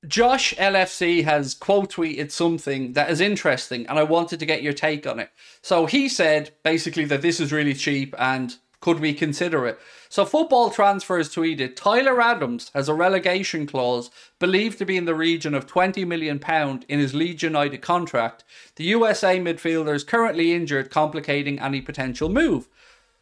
Josh 0.06 0.54
LFC 0.56 1.24
has 1.24 1.54
quote 1.56 1.94
tweeted 1.94 2.32
something 2.32 2.94
that 2.94 3.10
is 3.10 3.20
interesting, 3.20 3.88
and 3.88 3.98
I 3.98 4.04
wanted 4.04 4.40
to 4.40 4.46
get 4.46 4.62
your 4.62 4.74
take 4.74 5.08
on 5.08 5.20
it. 5.20 5.32
So 5.62 5.86
he 5.88 6.08
said 6.08 6.52
basically 6.64 7.06
that 7.06 7.24
this 7.24 7.40
is 7.40 7.52
really 7.52 7.74
cheap 7.74 8.14
and 8.20 8.56
could 8.80 9.00
we 9.00 9.14
consider 9.14 9.66
it? 9.66 9.80
So 10.08 10.24
Football 10.24 10.70
Transfers 10.70 11.34
tweeted 11.34 11.76
Tyler 11.76 12.22
Adams 12.22 12.70
has 12.76 12.88
a 12.88 12.94
relegation 12.94 13.66
clause 13.66 14.12
believed 14.38 14.78
to 14.78 14.86
be 14.86 14.98
in 14.98 15.06
the 15.06 15.16
region 15.16 15.56
of 15.56 15.66
20 15.66 16.06
million 16.06 16.38
pound 16.38 16.86
in 16.88 17.00
his 17.00 17.16
Leeds 17.16 17.42
United 17.42 17.82
contract. 17.82 18.44
The 18.76 18.84
USA 18.86 19.40
midfielder 19.40 19.96
is 19.96 20.04
currently 20.04 20.54
injured, 20.54 20.92
complicating 20.92 21.60
any 21.60 21.82
potential 21.82 22.30
move. 22.30 22.70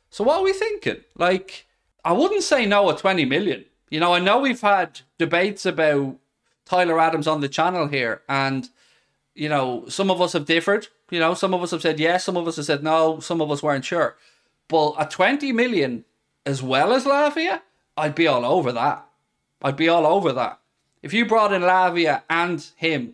So 0.09 0.25
what 0.25 0.39
are 0.39 0.43
we 0.43 0.53
thinking? 0.53 1.01
Like, 1.17 1.67
I 2.03 2.11
wouldn't 2.11 2.43
say 2.43 2.65
no 2.65 2.89
at 2.89 2.97
20 2.97 3.23
million. 3.25 3.65
You 3.89 4.01
know, 4.01 4.13
I 4.13 4.19
know 4.19 4.39
we've 4.39 4.61
had 4.61 5.01
debates 5.17 5.65
about 5.65 6.17
Tyler 6.65 6.99
Adams 6.99 7.27
on 7.27 7.41
the 7.41 7.49
channel 7.49 7.87
here, 7.87 8.21
and 8.27 8.69
you 9.35 9.49
know, 9.49 9.85
some 9.87 10.09
of 10.09 10.21
us 10.21 10.33
have 10.33 10.45
differed. 10.45 10.87
You 11.11 11.19
know, 11.19 11.33
some 11.33 11.53
of 11.53 11.61
us 11.61 11.71
have 11.71 11.81
said 11.81 11.99
yes, 11.99 12.23
some 12.23 12.37
of 12.37 12.47
us 12.47 12.55
have 12.55 12.65
said 12.65 12.83
no, 12.83 13.19
some 13.19 13.41
of 13.41 13.51
us 13.51 13.61
weren't 13.61 13.85
sure. 13.85 14.17
But 14.67 14.93
at 14.93 15.11
20 15.11 15.51
million 15.51 16.05
as 16.45 16.63
well 16.63 16.93
as 16.93 17.05
Lavia, 17.05 17.61
I'd 17.97 18.15
be 18.15 18.27
all 18.27 18.45
over 18.45 18.71
that. 18.71 19.07
I'd 19.61 19.75
be 19.75 19.89
all 19.89 20.05
over 20.05 20.31
that. 20.33 20.59
If 21.03 21.13
you 21.13 21.25
brought 21.25 21.53
in 21.53 21.61
Lavia 21.61 22.23
and 22.29 22.65
him, 22.75 23.13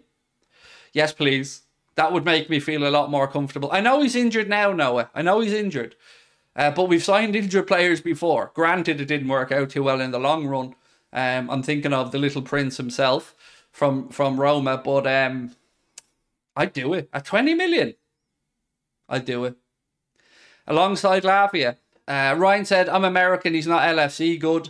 yes, 0.93 1.11
please. 1.11 1.63
That 1.95 2.13
would 2.13 2.23
make 2.23 2.49
me 2.49 2.61
feel 2.61 2.87
a 2.87 2.89
lot 2.89 3.11
more 3.11 3.27
comfortable. 3.27 3.69
I 3.71 3.81
know 3.81 4.01
he's 4.01 4.15
injured 4.15 4.47
now, 4.47 4.71
Noah. 4.71 5.09
I 5.13 5.21
know 5.21 5.41
he's 5.41 5.53
injured. 5.53 5.95
Uh, 6.55 6.71
but 6.71 6.87
we've 6.87 7.03
signed 7.03 7.35
injured 7.35 7.67
players 7.67 8.01
before. 8.01 8.51
Granted, 8.53 9.01
it 9.01 9.05
didn't 9.05 9.27
work 9.27 9.51
out 9.51 9.69
too 9.69 9.83
well 9.83 9.99
in 9.99 10.11
the 10.11 10.19
long 10.19 10.47
run. 10.47 10.75
Um, 11.13 11.49
I'm 11.49 11.63
thinking 11.63 11.93
of 11.93 12.11
the 12.11 12.17
little 12.17 12.41
prince 12.41 12.77
himself 12.77 13.35
from 13.71 14.09
from 14.09 14.39
Roma, 14.39 14.81
but 14.83 15.05
um, 15.07 15.55
I'd 16.55 16.73
do 16.73 16.93
it 16.93 17.09
at 17.13 17.25
20 17.25 17.53
million. 17.53 17.95
I'd 19.09 19.25
do 19.25 19.45
it 19.45 19.55
alongside 20.67 21.23
Lavia. 21.23 21.77
Uh, 22.07 22.35
Ryan 22.37 22.65
said, 22.65 22.89
"I'm 22.89 23.05
American. 23.05 23.53
He's 23.53 23.67
not 23.67 23.81
LFC 23.81 24.39
good." 24.39 24.69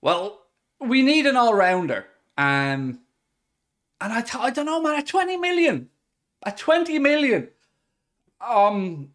Well, 0.00 0.40
we 0.80 1.02
need 1.02 1.26
an 1.26 1.36
all 1.36 1.54
rounder. 1.54 2.06
Um, 2.38 3.00
and 4.00 4.12
I, 4.12 4.22
t- 4.22 4.38
I 4.40 4.50
don't 4.50 4.66
know, 4.66 4.80
man. 4.80 4.98
At 4.98 5.06
20 5.06 5.36
million, 5.36 5.90
at 6.44 6.56
20 6.56 6.98
million, 6.98 7.48
um, 8.40 9.10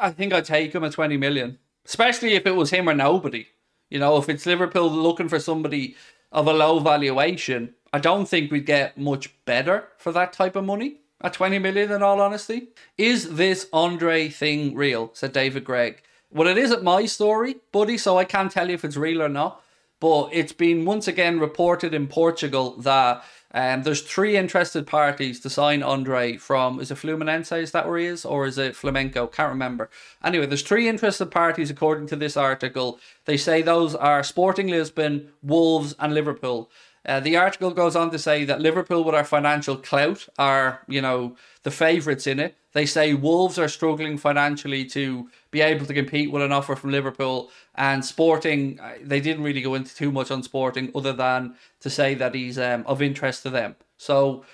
I 0.00 0.10
think 0.10 0.32
I'd 0.32 0.46
take 0.46 0.74
him 0.74 0.84
at 0.84 0.92
20 0.92 1.18
million, 1.18 1.58
especially 1.84 2.34
if 2.34 2.46
it 2.46 2.56
was 2.56 2.70
him 2.70 2.88
or 2.88 2.94
nobody. 2.94 3.48
You 3.90 3.98
know, 3.98 4.16
if 4.16 4.28
it's 4.28 4.46
Liverpool 4.46 4.90
looking 4.90 5.28
for 5.28 5.38
somebody 5.40 5.96
of 6.32 6.46
a 6.46 6.52
low 6.52 6.78
valuation, 6.78 7.74
I 7.92 7.98
don't 7.98 8.26
think 8.26 8.50
we'd 8.50 8.66
get 8.66 8.96
much 8.96 9.34
better 9.44 9.88
for 9.98 10.12
that 10.12 10.32
type 10.32 10.56
of 10.56 10.64
money 10.64 11.00
at 11.22 11.32
20 11.32 11.58
million, 11.58 11.92
in 11.92 12.02
all 12.02 12.20
honesty. 12.20 12.68
Is 12.96 13.34
this 13.34 13.68
Andre 13.72 14.28
thing 14.28 14.74
real? 14.74 15.10
said 15.12 15.32
David 15.32 15.64
Gregg. 15.64 16.02
Well, 16.30 16.48
it 16.48 16.58
isn't 16.58 16.84
my 16.84 17.06
story, 17.06 17.56
buddy, 17.72 17.98
so 17.98 18.16
I 18.16 18.24
can't 18.24 18.52
tell 18.52 18.68
you 18.68 18.74
if 18.74 18.84
it's 18.84 18.96
real 18.96 19.22
or 19.22 19.28
not. 19.28 19.62
But 19.98 20.30
it's 20.32 20.52
been 20.52 20.86
once 20.86 21.08
again 21.08 21.40
reported 21.40 21.92
in 21.92 22.06
Portugal 22.06 22.76
that 22.78 23.22
Um, 23.52 23.82
there's 23.82 24.02
three 24.02 24.36
interested 24.36 24.86
parties 24.86 25.40
to 25.40 25.50
sign 25.50 25.82
Andre 25.82 26.36
from. 26.36 26.80
Is 26.80 26.90
it 26.90 26.98
Fluminense? 26.98 27.56
Is 27.56 27.72
that 27.72 27.88
where 27.88 27.98
he 27.98 28.06
is, 28.06 28.24
or 28.24 28.46
is 28.46 28.58
it 28.58 28.74
Flamengo? 28.74 29.30
Can't 29.30 29.50
remember. 29.50 29.90
Anyway, 30.22 30.46
there's 30.46 30.62
three 30.62 30.88
interested 30.88 31.30
parties 31.30 31.70
according 31.70 32.06
to 32.08 32.16
this 32.16 32.36
article. 32.36 33.00
They 33.24 33.36
say 33.36 33.62
those 33.62 33.94
are 33.94 34.22
Sporting 34.22 34.68
Lisbon, 34.68 35.32
Wolves, 35.42 35.94
and 35.98 36.14
Liverpool. 36.14 36.70
Uh, 37.04 37.18
the 37.18 37.36
article 37.36 37.70
goes 37.70 37.96
on 37.96 38.10
to 38.10 38.18
say 38.18 38.44
that 38.44 38.60
Liverpool, 38.60 39.02
with 39.02 39.14
our 39.14 39.24
financial 39.24 39.76
clout, 39.76 40.28
are 40.38 40.82
you 40.86 41.00
know 41.00 41.36
the 41.62 41.70
favourites 41.70 42.26
in 42.26 42.38
it. 42.38 42.56
They 42.72 42.86
say 42.86 43.14
Wolves 43.14 43.58
are 43.58 43.68
struggling 43.68 44.16
financially 44.16 44.84
to 44.86 45.28
be 45.50 45.60
able 45.60 45.86
to 45.86 45.94
compete 45.94 46.30
with 46.30 46.42
an 46.42 46.52
offer 46.52 46.76
from 46.76 46.90
Liverpool, 46.90 47.50
and 47.74 48.04
Sporting 48.04 48.78
uh, 48.80 48.94
they 49.02 49.20
didn't 49.20 49.42
really 49.42 49.60
go 49.60 49.74
into 49.74 49.94
too 49.94 50.12
much 50.12 50.30
on 50.30 50.42
Sporting 50.42 50.90
other 50.94 51.12
than 51.12 51.54
to 51.80 51.90
say 51.90 52.14
that 52.14 52.34
he's 52.34 52.58
um, 52.58 52.84
of 52.86 53.02
interest 53.02 53.42
to 53.42 53.50
them. 53.50 53.76
So 53.96 54.44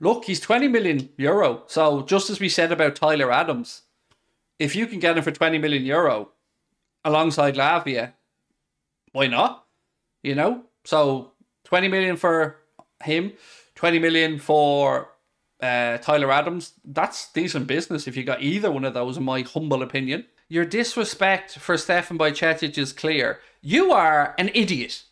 look, 0.00 0.24
he's 0.24 0.40
twenty 0.40 0.68
million 0.68 1.08
euro. 1.16 1.64
So 1.66 2.02
just 2.02 2.30
as 2.30 2.40
we 2.40 2.48
said 2.48 2.72
about 2.72 2.96
Tyler 2.96 3.32
Adams, 3.32 3.82
if 4.58 4.76
you 4.76 4.86
can 4.86 5.00
get 5.00 5.16
him 5.16 5.24
for 5.24 5.32
twenty 5.32 5.58
million 5.58 5.84
euro 5.84 6.30
alongside 7.04 7.56
Lavia, 7.56 8.12
why 9.12 9.26
not? 9.26 9.64
You 10.22 10.34
know, 10.34 10.64
so 10.84 11.32
20 11.64 11.88
million 11.88 12.16
for 12.16 12.56
him, 13.04 13.32
20 13.74 13.98
million 13.98 14.38
for 14.38 15.10
uh, 15.60 15.98
Tyler 15.98 16.32
Adams. 16.32 16.72
That's 16.84 17.32
decent 17.32 17.66
business 17.66 18.06
if 18.06 18.16
you 18.16 18.24
got 18.24 18.42
either 18.42 18.70
one 18.70 18.84
of 18.84 18.94
those, 18.94 19.16
in 19.16 19.24
my 19.24 19.42
humble 19.42 19.82
opinion. 19.82 20.26
Your 20.48 20.64
disrespect 20.64 21.58
for 21.58 21.76
Stefan 21.76 22.18
Bajcetic 22.18 22.78
is 22.78 22.92
clear. 22.92 23.40
You 23.60 23.92
are 23.92 24.34
an 24.38 24.50
idiot. 24.54 25.02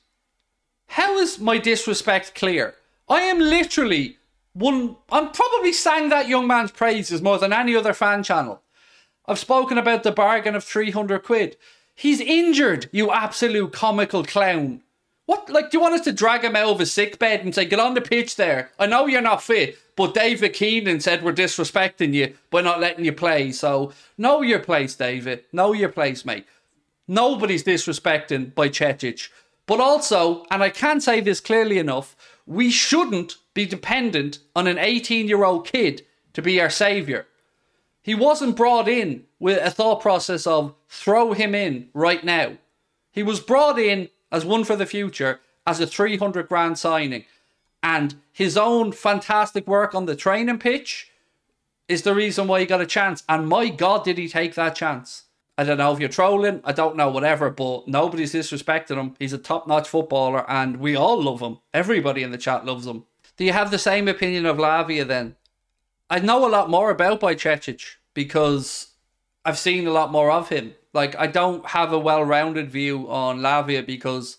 How 0.88 1.18
is 1.18 1.38
my 1.38 1.58
disrespect 1.58 2.34
clear? 2.34 2.74
I 3.08 3.20
am 3.22 3.38
literally 3.38 4.16
one. 4.52 4.96
I'm 5.10 5.30
probably 5.32 5.72
sang 5.72 6.08
that 6.08 6.28
young 6.28 6.46
man's 6.46 6.70
praises 6.70 7.20
more 7.20 7.38
than 7.38 7.52
any 7.52 7.76
other 7.76 7.92
fan 7.92 8.22
channel. 8.22 8.62
I've 9.26 9.38
spoken 9.38 9.76
about 9.76 10.04
the 10.04 10.12
bargain 10.12 10.54
of 10.54 10.64
300 10.64 11.22
quid. 11.22 11.56
He's 11.94 12.20
injured, 12.20 12.88
you 12.92 13.10
absolute 13.10 13.72
comical 13.72 14.22
clown. 14.22 14.82
What, 15.24 15.50
like, 15.50 15.70
do 15.70 15.78
you 15.78 15.82
want 15.82 15.94
us 15.94 16.02
to 16.02 16.12
drag 16.12 16.44
him 16.44 16.54
out 16.54 16.68
of 16.68 16.78
his 16.78 16.92
sick 16.92 17.18
bed 17.18 17.40
and 17.40 17.54
say, 17.54 17.64
get 17.64 17.80
on 17.80 17.94
the 17.94 18.00
pitch 18.00 18.36
there? 18.36 18.70
I 18.78 18.86
know 18.86 19.06
you're 19.06 19.20
not 19.20 19.42
fit, 19.42 19.76
but 19.96 20.14
David 20.14 20.52
Keenan 20.52 21.00
said 21.00 21.24
we're 21.24 21.32
disrespecting 21.32 22.12
you 22.12 22.34
by 22.50 22.60
not 22.60 22.80
letting 22.80 23.04
you 23.04 23.12
play. 23.12 23.50
So, 23.50 23.92
know 24.18 24.42
your 24.42 24.60
place, 24.60 24.94
David. 24.94 25.44
Know 25.52 25.72
your 25.72 25.88
place, 25.88 26.24
mate. 26.24 26.46
Nobody's 27.08 27.64
disrespecting 27.64 28.52
Bajcetic. 28.52 29.28
But 29.66 29.80
also, 29.80 30.44
and 30.50 30.62
I 30.62 30.70
can't 30.70 31.02
say 31.02 31.20
this 31.20 31.40
clearly 31.40 31.78
enough, 31.78 32.14
we 32.46 32.70
shouldn't 32.70 33.36
be 33.54 33.66
dependent 33.66 34.38
on 34.54 34.66
an 34.66 34.78
18 34.78 35.26
year 35.28 35.44
old 35.44 35.66
kid 35.66 36.04
to 36.34 36.42
be 36.42 36.60
our 36.60 36.70
saviour. 36.70 37.26
He 38.02 38.14
wasn't 38.14 38.54
brought 38.54 38.86
in 38.88 39.24
with 39.40 39.58
a 39.60 39.70
thought 39.70 40.00
process 40.00 40.46
of 40.46 40.74
throw 40.88 41.32
him 41.32 41.54
in 41.54 41.88
right 41.92 42.22
now. 42.22 42.58
He 43.10 43.22
was 43.22 43.40
brought 43.40 43.78
in 43.78 44.10
as 44.30 44.44
one 44.44 44.62
for 44.62 44.76
the 44.76 44.86
future 44.86 45.40
as 45.66 45.80
a 45.80 45.86
300 45.86 46.46
grand 46.46 46.78
signing. 46.78 47.24
And 47.86 48.16
his 48.32 48.56
own 48.56 48.90
fantastic 48.90 49.68
work 49.68 49.94
on 49.94 50.06
the 50.06 50.16
training 50.16 50.58
pitch 50.58 51.12
is 51.86 52.02
the 52.02 52.16
reason 52.16 52.48
why 52.48 52.58
he 52.58 52.66
got 52.66 52.80
a 52.80 52.86
chance. 52.86 53.22
And 53.28 53.46
my 53.46 53.68
God, 53.68 54.04
did 54.04 54.18
he 54.18 54.28
take 54.28 54.56
that 54.56 54.74
chance? 54.74 55.22
I 55.56 55.62
don't 55.62 55.78
know 55.78 55.92
if 55.92 56.00
you're 56.00 56.08
trolling, 56.08 56.62
I 56.64 56.72
don't 56.72 56.96
know, 56.96 57.08
whatever, 57.08 57.48
but 57.48 57.86
nobody's 57.86 58.34
disrespecting 58.34 58.96
him. 58.96 59.14
He's 59.20 59.32
a 59.32 59.38
top 59.38 59.68
notch 59.68 59.88
footballer 59.88 60.44
and 60.50 60.78
we 60.78 60.96
all 60.96 61.22
love 61.22 61.40
him. 61.40 61.58
Everybody 61.72 62.24
in 62.24 62.32
the 62.32 62.38
chat 62.38 62.66
loves 62.66 62.88
him. 62.88 63.04
Do 63.36 63.44
you 63.44 63.52
have 63.52 63.70
the 63.70 63.78
same 63.78 64.08
opinion 64.08 64.46
of 64.46 64.56
Lavia 64.56 65.06
then? 65.06 65.36
I 66.10 66.18
know 66.18 66.44
a 66.44 66.50
lot 66.50 66.68
more 66.68 66.90
about 66.90 67.20
Bajcetic 67.20 67.82
because 68.14 68.88
I've 69.44 69.58
seen 69.58 69.86
a 69.86 69.92
lot 69.92 70.10
more 70.10 70.32
of 70.32 70.48
him. 70.48 70.74
Like 70.92 71.14
I 71.14 71.28
don't 71.28 71.64
have 71.66 71.92
a 71.92 72.00
well-rounded 72.00 72.68
view 72.68 73.08
on 73.08 73.38
Lavia 73.38 73.86
because 73.86 74.38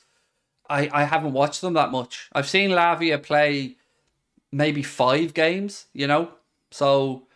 I 0.70 0.90
I 0.92 1.04
haven't 1.04 1.34
watched 1.34 1.62
them 1.62 1.74
that 1.74 1.92
much. 1.92 2.30
I've 2.34 2.50
seen 2.50 2.72
Lavia 2.72 3.22
play 3.22 3.78
maybe 4.52 4.84
five 4.84 5.34
games, 5.34 5.88
you 5.94 6.08
know, 6.08 6.32
so 6.72 7.28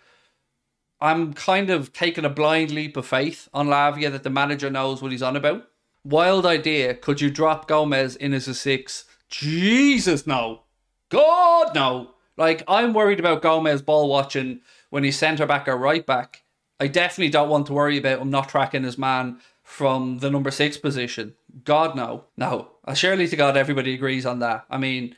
I'm 0.99 1.33
kind 1.33 1.69
of 1.69 1.93
taking 1.93 2.25
a 2.25 2.29
blind 2.29 2.71
leap 2.71 2.95
of 2.95 3.07
faith 3.07 3.49
on 3.53 3.67
Lavia 3.67 4.11
that 4.11 4.23
the 4.23 4.29
manager 4.29 4.69
knows 4.69 5.01
what 5.01 5.11
he's 5.11 5.23
on 5.23 5.35
about. 5.35 5.67
Wild 6.03 6.45
idea. 6.45 6.93
Could 6.93 7.21
you 7.21 7.29
drop 7.29 7.67
Gomez 7.67 8.15
in 8.15 8.33
as 8.33 8.47
a 8.47 8.53
six? 8.53 9.05
Jesus, 9.27 10.27
no. 10.27 10.61
God, 11.09 11.73
no. 11.75 12.11
Like, 12.37 12.63
I'm 12.67 12.93
worried 12.93 13.19
about 13.19 13.41
Gomez 13.41 13.81
ball 13.81 14.09
watching 14.09 14.61
when 14.89 15.03
he's 15.03 15.17
centre 15.17 15.45
back 15.45 15.67
or 15.67 15.77
right 15.77 16.05
back. 16.05 16.43
I 16.79 16.87
definitely 16.87 17.29
don't 17.29 17.49
want 17.49 17.67
to 17.67 17.73
worry 17.73 17.97
about 17.97 18.19
him 18.19 18.29
not 18.29 18.49
tracking 18.49 18.83
his 18.83 18.97
man 18.97 19.39
from 19.71 20.19
the 20.19 20.29
number 20.29 20.51
six 20.51 20.75
position. 20.75 21.33
God, 21.63 21.95
no. 21.95 22.25
No. 22.35 22.71
Surely 22.93 23.25
to 23.25 23.37
God, 23.37 23.55
everybody 23.55 23.93
agrees 23.93 24.25
on 24.25 24.39
that. 24.39 24.65
I 24.69 24.77
mean, 24.77 25.15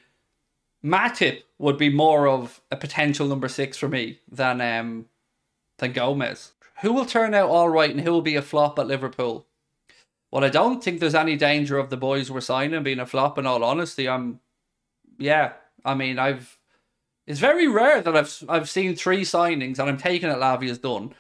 Matip 0.85 1.41
would 1.57 1.79
be 1.79 1.89
more 1.89 2.27
of 2.27 2.61
a 2.69 2.77
potential 2.77 3.27
number 3.27 3.47
six 3.49 3.77
for 3.77 3.89
me 3.89 4.19
than 4.31 4.61
um 4.61 5.07
than 5.79 5.91
Gomez. 5.91 6.51
Who 6.81 6.93
will 6.93 7.07
turn 7.07 7.33
out 7.33 7.49
all 7.49 7.67
right 7.67 7.89
and 7.89 8.01
who 8.01 8.11
will 8.11 8.21
be 8.21 8.35
a 8.35 8.43
flop 8.43 8.77
at 8.77 8.85
Liverpool? 8.85 9.47
Well, 10.29 10.43
I 10.43 10.49
don't 10.49 10.83
think 10.83 10.99
there's 10.99 11.15
any 11.15 11.35
danger 11.35 11.79
of 11.79 11.89
the 11.89 11.97
boys 11.97 12.29
we're 12.29 12.41
signing 12.41 12.83
being 12.83 12.99
a 12.99 13.07
flop. 13.07 13.39
In 13.39 13.47
all 13.47 13.63
honesty, 13.63 14.07
I'm, 14.07 14.39
yeah. 15.17 15.53
I 15.83 15.95
mean, 15.95 16.19
I've. 16.19 16.59
It's 17.25 17.39
very 17.39 17.67
rare 17.67 18.01
that 18.01 18.15
I've 18.15 18.43
I've 18.47 18.69
seen 18.69 18.95
three 18.95 19.23
signings 19.23 19.79
and 19.79 19.89
I'm 19.89 19.97
taking 19.97 20.29
it 20.29 20.37
Lavia's 20.37 20.77
done 20.77 21.15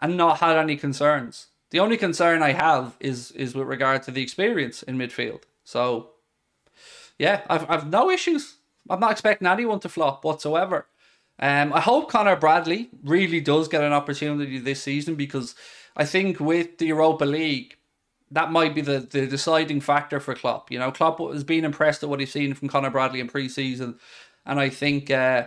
and 0.00 0.16
not 0.16 0.38
had 0.38 0.56
any 0.56 0.76
concerns. 0.76 1.46
The 1.72 1.80
only 1.80 1.96
concern 1.96 2.42
I 2.42 2.52
have 2.52 2.96
is 3.00 3.30
is 3.32 3.54
with 3.54 3.66
regard 3.66 4.02
to 4.04 4.10
the 4.10 4.22
experience 4.22 4.82
in 4.82 4.98
midfield. 4.98 5.44
So, 5.64 6.10
yeah, 7.18 7.40
I've 7.48 7.68
I've 7.68 7.90
no 7.90 8.10
issues. 8.10 8.56
I'm 8.90 9.00
not 9.00 9.12
expecting 9.12 9.48
anyone 9.48 9.80
to 9.80 9.88
flop 9.88 10.22
whatsoever. 10.22 10.86
Um, 11.38 11.72
I 11.72 11.80
hope 11.80 12.10
Connor 12.10 12.36
Bradley 12.36 12.90
really 13.02 13.40
does 13.40 13.68
get 13.68 13.82
an 13.82 13.92
opportunity 13.92 14.58
this 14.58 14.82
season 14.82 15.14
because 15.14 15.54
I 15.96 16.04
think 16.04 16.40
with 16.40 16.76
the 16.76 16.86
Europa 16.86 17.24
League, 17.24 17.76
that 18.30 18.52
might 18.52 18.74
be 18.74 18.82
the, 18.82 19.00
the 19.00 19.26
deciding 19.26 19.80
factor 19.80 20.20
for 20.20 20.34
Klopp. 20.34 20.70
You 20.70 20.78
know, 20.78 20.92
Klopp 20.92 21.20
has 21.32 21.42
been 21.42 21.64
impressed 21.64 22.02
at 22.02 22.10
what 22.10 22.20
he's 22.20 22.32
seen 22.32 22.52
from 22.52 22.68
Connor 22.68 22.90
Bradley 22.90 23.20
in 23.20 23.28
pre-season, 23.28 23.98
and 24.44 24.60
I 24.60 24.68
think 24.68 25.10
uh, 25.10 25.46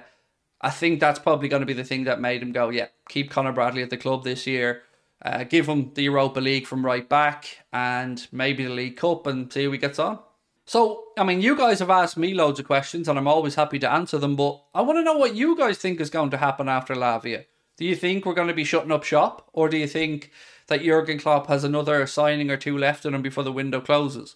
I 0.60 0.72
think 0.72 1.00
that's 1.00 1.20
probably 1.20 1.50
going 1.50 1.62
to 1.62 1.68
be 1.68 1.74
the 1.74 1.84
thing 1.84 2.06
that 2.06 2.20
made 2.20 2.42
him 2.42 2.52
go, 2.52 2.70
yeah, 2.70 2.88
keep 3.10 3.30
Connor 3.30 3.54
Bradley 3.54 3.84
at 3.84 3.92
the 3.92 3.98
club 3.98 4.24
this 4.24 4.48
year. 4.48 4.82
Uh, 5.26 5.44
give 5.44 5.68
him 5.68 5.92
the 5.96 6.04
Europa 6.04 6.40
League 6.40 6.68
from 6.68 6.86
right 6.86 7.10
back 7.10 7.66
and 7.74 8.28
maybe 8.32 8.64
the 8.64 8.70
League 8.70 8.96
Cup 8.96 9.26
and 9.26 9.52
see 9.52 9.66
how 9.66 9.72
he 9.72 9.80
gets 9.80 9.98
on. 9.98 10.20
So, 10.68 11.06
I 11.18 11.24
mean, 11.24 11.42
you 11.42 11.58
guys 11.58 11.80
have 11.80 11.90
asked 11.90 12.16
me 12.16 12.36
loads 12.36 12.60
of 12.60 12.68
questions 12.68 13.08
and 13.08 13.18
I'm 13.18 13.28
always 13.28 13.56
happy 13.56 13.80
to 13.80 13.92
answer 13.92 14.20
them, 14.20 14.36
but 14.36 14.62
I 14.76 14.82
want 14.82 15.00
to 15.00 15.04
know 15.04 15.18
what 15.18 15.34
you 15.34 15.58
guys 15.58 15.80
think 15.80 16.00
is 16.00 16.12
going 16.12 16.30
to 16.30 16.38
happen 16.38 16.70
after 16.70 16.94
Lavia. 16.94 17.46
Do 17.76 17.86
you 17.86 17.96
think 17.96 18.24
we're 18.24 18.36
going 18.36 18.50
to 18.50 18.54
be 18.54 18.64
shutting 18.64 18.92
up 18.92 19.04
shop 19.04 19.50
or 19.52 19.68
do 19.68 19.78
you 19.78 19.88
think 19.88 20.32
that 20.68 20.84
Jurgen 20.84 21.18
Klopp 21.18 21.48
has 21.48 21.64
another 21.64 22.06
signing 22.06 22.52
or 22.52 22.58
two 22.58 22.78
left 22.78 23.04
in 23.04 23.16
him 23.16 23.24
before 23.24 23.44
the 23.44 23.52
window 23.52 23.82
closes? 23.82 24.36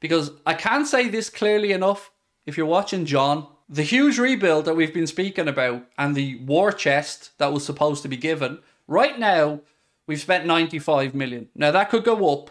Because 0.00 0.32
I 0.44 0.54
can't 0.54 0.88
say 0.88 1.06
this 1.06 1.30
clearly 1.30 1.70
enough. 1.70 2.10
If 2.44 2.56
you're 2.56 2.66
watching 2.66 3.06
John, 3.06 3.46
the 3.68 3.82
huge 3.82 4.18
rebuild 4.18 4.64
that 4.64 4.74
we've 4.74 4.92
been 4.92 5.06
speaking 5.06 5.46
about 5.46 5.84
and 5.96 6.16
the 6.16 6.36
war 6.40 6.72
chest 6.72 7.38
that 7.38 7.52
was 7.52 7.64
supposed 7.64 8.02
to 8.02 8.08
be 8.08 8.16
given, 8.16 8.58
right 8.88 9.16
now 9.16 9.60
we've 10.06 10.20
spent 10.20 10.46
95 10.46 11.14
million. 11.14 11.48
Now 11.54 11.70
that 11.70 11.90
could 11.90 12.04
go 12.04 12.32
up. 12.32 12.50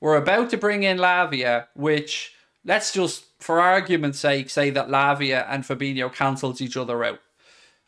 We're 0.00 0.16
about 0.16 0.50
to 0.50 0.56
bring 0.56 0.82
in 0.82 0.98
Lavia, 0.98 1.66
which 1.74 2.34
let's 2.64 2.92
just, 2.92 3.24
for 3.38 3.60
argument's 3.60 4.18
sake, 4.18 4.50
say 4.50 4.70
that 4.70 4.88
Lavia 4.88 5.46
and 5.48 5.64
Fabinho 5.64 6.12
cancels 6.12 6.60
each 6.60 6.76
other 6.76 7.04
out. 7.04 7.20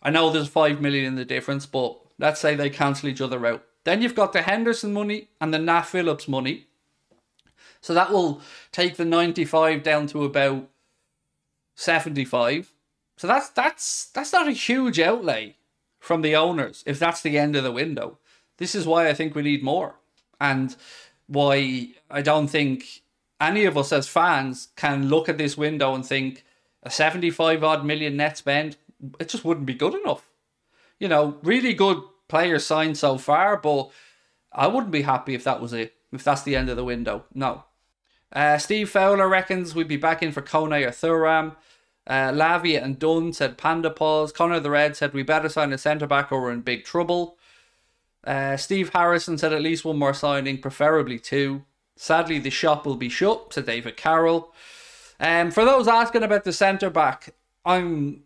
I 0.03 0.11
know 0.11 0.31
there's 0.31 0.49
5 0.49 0.81
million 0.81 1.05
in 1.05 1.15
the 1.17 1.25
difference, 1.25 1.67
but 1.67 1.99
let's 2.19 2.41
say 2.41 2.55
they 2.55 2.71
cancel 2.71 3.09
each 3.09 3.21
other 3.21 3.45
out. 3.47 3.65
Then 3.85 4.03
you've 4.03 4.15
got 4.15 4.33
the 4.33 4.43
Henderson 4.43 4.93
money 4.93 5.29
and 5.41 5.53
the 5.53 5.59
Nat 5.59 5.83
Phillips 5.83 6.27
money. 6.27 6.67
So 7.81 7.95
that 7.95 8.11
will 8.11 8.41
take 8.73 8.97
the 8.97 9.05
95 9.05 9.83
down 9.83 10.07
to 10.09 10.25
about 10.25 10.69
75. 11.77 12.73
So 13.17 13.27
that's 13.27 13.49
that's 13.51 14.07
that's 14.07 14.33
not 14.33 14.49
a 14.49 14.53
huge 14.53 14.99
outlay 14.99 15.57
from 15.99 16.23
the 16.23 16.37
owners 16.37 16.83
if 16.87 16.99
that's 16.99 17.23
the 17.23 17.39
end 17.39 17.57
of 17.57 17.65
the 17.65 17.73
window. 17.73 18.19
This 18.59 18.75
is 18.75 18.87
why 18.87 19.09
I 19.09 19.15
think 19.15 19.35
we 19.35 19.43
need 19.43 19.63
more. 19.63 19.97
And 20.41 20.75
why 21.27 21.89
I 22.11 22.23
don't 22.23 22.49
think 22.49 23.03
any 23.41 23.65
of 23.65 23.77
us 23.77 23.93
as 23.93 24.09
fans 24.09 24.69
can 24.77 25.09
look 25.09 25.29
at 25.29 25.39
this 25.39 25.57
window 25.57 25.95
and 25.95 26.05
think 26.05 26.45
a 26.83 26.91
75 26.91 27.65
odd 27.65 27.85
million 27.85 28.17
net 28.17 28.39
spend, 28.39 28.77
it 29.19 29.29
just 29.29 29.45
wouldn't 29.45 29.67
be 29.67 29.75
good 29.75 29.95
enough. 29.95 30.29
You 30.99 31.09
know, 31.09 31.39
really 31.43 31.75
good 31.75 32.03
players 32.29 32.65
signed 32.65 32.97
so 32.97 33.19
far, 33.19 33.57
but 33.57 33.91
I 34.53 34.67
wouldn't 34.67 34.93
be 34.93 35.03
happy 35.03 35.35
if 35.35 35.45
that 35.45 35.61
was 35.61 35.73
it, 35.73 35.95
if 36.13 36.25
that's 36.25 36.43
the 36.43 36.57
end 36.57 36.71
of 36.71 36.77
the 36.77 36.85
window. 36.85 37.25
No. 37.35 37.65
Uh, 38.33 38.59
Steve 38.59 38.91
Fowler 38.91 39.29
reckons 39.29 39.75
we'd 39.75 39.89
be 39.89 39.97
back 39.97 40.23
in 40.23 40.33
for 40.33 40.43
Kone 40.43 40.85
or 40.85 40.91
Thuram. 40.91 41.57
Uh, 42.07 42.31
Lavia 42.31 42.83
and 42.83 42.99
Dunn 42.99 43.33
said 43.33 43.59
Panda 43.59 43.91
pause. 43.91 44.33
Connor 44.33 44.61
the 44.61 44.71
Red 44.71 44.97
said 44.97 45.13
we 45.13 45.23
better 45.23 45.49
sign 45.49 45.73
a 45.73 45.79
centre 45.79 46.07
back 46.07 46.31
or 46.31 46.41
we're 46.41 46.53
in 46.53 46.61
big 46.61 46.85
trouble. 46.85 47.37
Uh, 48.27 48.57
Steve 48.57 48.91
Harrison 48.93 49.39
said 49.39 49.53
at 49.53 49.63
least 49.63 49.85
one 49.85 49.99
more 49.99 50.15
signing, 50.15 50.59
preferably 50.59 51.19
two. 51.19 51.63
Sadly, 51.95 52.39
the 52.39 52.51
shop 52.51 52.85
will 52.85 52.97
be 52.97 53.09
shut, 53.09 53.55
said 53.55 53.67
David 53.67 53.97
Carroll. 53.97 54.53
Um, 55.21 55.51
for 55.51 55.65
those 55.65 55.89
asking 55.89 56.25
about 56.25 56.45
the 56.45 56.53
centre 56.53 56.91
back, 56.91 57.35
I'm 57.65 58.25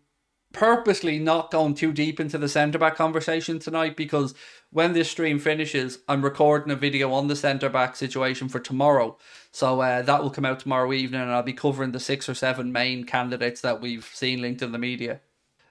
purposely 0.53 1.17
not 1.17 1.51
going 1.51 1.73
too 1.75 1.93
deep 1.93 2.19
into 2.19 2.37
the 2.37 2.49
centre 2.49 2.77
back 2.77 2.95
conversation 2.95 3.59
tonight 3.59 3.95
because 3.95 4.33
when 4.71 4.93
this 4.93 5.09
stream 5.09 5.39
finishes, 5.39 5.99
I'm 6.07 6.23
recording 6.23 6.71
a 6.71 6.75
video 6.75 7.13
on 7.13 7.27
the 7.27 7.35
centre 7.35 7.69
back 7.69 7.95
situation 7.95 8.49
for 8.49 8.59
tomorrow. 8.59 9.17
So 9.51 9.81
uh, 9.81 10.01
that 10.01 10.21
will 10.21 10.29
come 10.29 10.45
out 10.45 10.59
tomorrow 10.59 10.91
evening, 10.91 11.21
and 11.21 11.31
I'll 11.31 11.43
be 11.43 11.53
covering 11.53 11.91
the 11.91 11.99
six 11.99 12.27
or 12.27 12.33
seven 12.33 12.71
main 12.71 13.03
candidates 13.05 13.61
that 13.61 13.81
we've 13.81 14.05
seen 14.05 14.41
linked 14.41 14.61
in 14.61 14.71
the 14.71 14.77
media. 14.77 15.21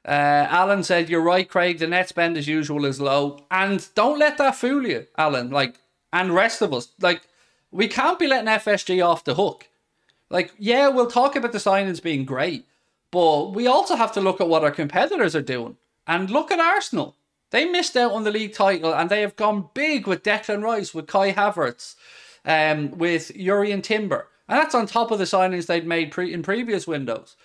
Uh, 0.05 0.47
Alan 0.49 0.83
said, 0.83 1.09
You're 1.11 1.21
right, 1.21 1.49
Craig. 1.49 1.79
The 1.79 1.87
net 1.87 2.09
spend 2.09 2.37
as 2.37 2.49
usual 2.49 2.85
is 2.85 3.01
low. 3.01 3.47
And 3.51 3.87
don't 3.95 4.19
let 4.19 4.39
that 4.39 4.57
fool 4.57 4.87
you, 4.87 5.07
Alan. 5.17 5.51
Like, 5.51 5.77
and 6.13 6.35
rest 6.35 6.63
of 6.63 6.73
us. 6.73 6.89
Like, 7.01 7.23
we 7.71 7.89
can't 7.89 8.19
be 8.19 8.27
letting 8.27 8.49
FSG 8.49 9.05
off 9.05 9.25
the 9.25 9.35
hook. 9.35 9.69
Like, 10.29 10.53
yeah, 10.59 10.89
we'll 10.89 11.11
talk 11.11 11.37
about 11.37 11.53
the 11.53 11.59
signings 11.59 12.03
being 12.03 12.25
great, 12.25 12.65
but 13.11 13.53
we 13.53 13.67
also 13.67 13.97
have 13.97 14.13
to 14.13 14.21
look 14.21 14.41
at 14.41 14.49
what 14.49 14.63
our 14.63 14.71
competitors 14.71 15.35
are 15.35 15.43
doing. 15.43 15.77
And 16.07 16.31
look 16.31 16.51
at 16.51 16.61
Arsenal. 16.61 17.17
They 17.51 17.65
missed 17.65 17.97
out 17.97 18.13
on 18.13 18.25
the 18.25 18.31
league 18.31 18.55
title 18.55 18.95
and 18.95 19.11
they 19.11 19.21
have 19.21 19.37
gone 19.37 19.69
big 19.75 20.07
with 20.07 20.23
Declan 20.23 20.63
Rice, 20.63 20.95
with 20.95 21.07
Kai 21.09 21.33
Havertz, 21.33 21.97
um, 22.45 22.93
with 22.93 23.33
Jurrien 23.35 23.83
Timber. 23.83 24.29
And 24.49 24.59
that's 24.59 24.75
on 24.75 24.87
top 24.87 25.11
of 25.11 25.19
the 25.19 25.25
signings 25.25 25.67
they'd 25.67 25.87
made 25.87 26.11
pre- 26.11 26.33
in 26.33 26.43
previous 26.43 26.87
windows. 26.87 27.37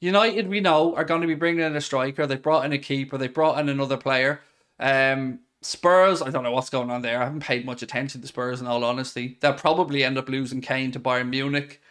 United, 0.00 0.48
we 0.48 0.60
know, 0.60 0.94
are 0.96 1.04
going 1.04 1.20
to 1.20 1.26
be 1.26 1.34
bringing 1.34 1.64
in 1.64 1.76
a 1.76 1.80
striker. 1.80 2.26
They 2.26 2.36
brought 2.36 2.64
in 2.64 2.72
a 2.72 2.78
keeper. 2.78 3.18
They 3.18 3.28
brought 3.28 3.58
in 3.58 3.68
another 3.68 3.96
player. 3.96 4.40
Um, 4.78 5.40
Spurs, 5.62 6.22
I 6.22 6.30
don't 6.30 6.42
know 6.42 6.52
what's 6.52 6.70
going 6.70 6.90
on 6.90 7.02
there. 7.02 7.20
I 7.20 7.24
haven't 7.24 7.40
paid 7.40 7.66
much 7.66 7.82
attention 7.82 8.22
to 8.22 8.26
Spurs 8.26 8.62
in 8.62 8.66
all 8.66 8.82
honesty. 8.82 9.36
They'll 9.40 9.52
probably 9.52 10.02
end 10.02 10.16
up 10.16 10.28
losing 10.28 10.62
Kane 10.62 10.90
to 10.92 11.00
Bayern 11.00 11.28
Munich. 11.28 11.82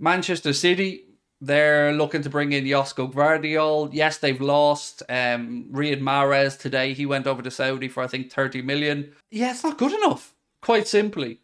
Manchester 0.00 0.52
City, 0.52 1.04
they're 1.40 1.92
looking 1.92 2.22
to 2.22 2.30
bring 2.30 2.52
in 2.52 2.64
Josko 2.64 3.12
Gvardiol. 3.12 3.90
Yes, 3.92 4.18
they've 4.18 4.40
lost 4.40 5.04
um, 5.08 5.68
Riyad 5.70 6.00
Mahrez 6.00 6.58
today. 6.58 6.92
He 6.92 7.06
went 7.06 7.28
over 7.28 7.42
to 7.42 7.50
Saudi 7.52 7.86
for, 7.86 8.02
I 8.02 8.08
think, 8.08 8.32
30 8.32 8.62
million. 8.62 9.12
Yeah, 9.30 9.52
it's 9.52 9.62
not 9.62 9.78
good 9.78 9.92
enough, 9.92 10.34
quite 10.60 10.88
simply. 10.88 11.38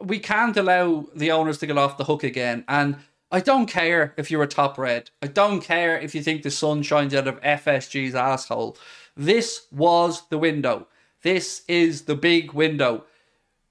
We 0.00 0.18
can't 0.18 0.56
allow 0.56 1.06
the 1.14 1.30
owners 1.30 1.58
to 1.58 1.66
get 1.66 1.78
off 1.78 1.96
the 1.96 2.04
hook 2.04 2.24
again. 2.24 2.64
And 2.66 2.96
I 3.30 3.40
don't 3.40 3.66
care 3.66 4.14
if 4.16 4.30
you're 4.30 4.42
a 4.42 4.48
top 4.48 4.78
red. 4.78 5.10
I 5.20 5.26
don't 5.26 5.60
care 5.60 5.98
if 5.98 6.14
you 6.14 6.22
think 6.22 6.42
the 6.42 6.50
sun 6.50 6.82
shines 6.82 7.14
out 7.14 7.26
of 7.26 7.40
FSG's 7.40 8.14
asshole. 8.14 8.76
This 9.16 9.66
was 9.72 10.28
the 10.28 10.38
window. 10.38 10.86
This 11.22 11.62
is 11.66 12.02
the 12.02 12.14
big 12.14 12.52
window. 12.52 13.04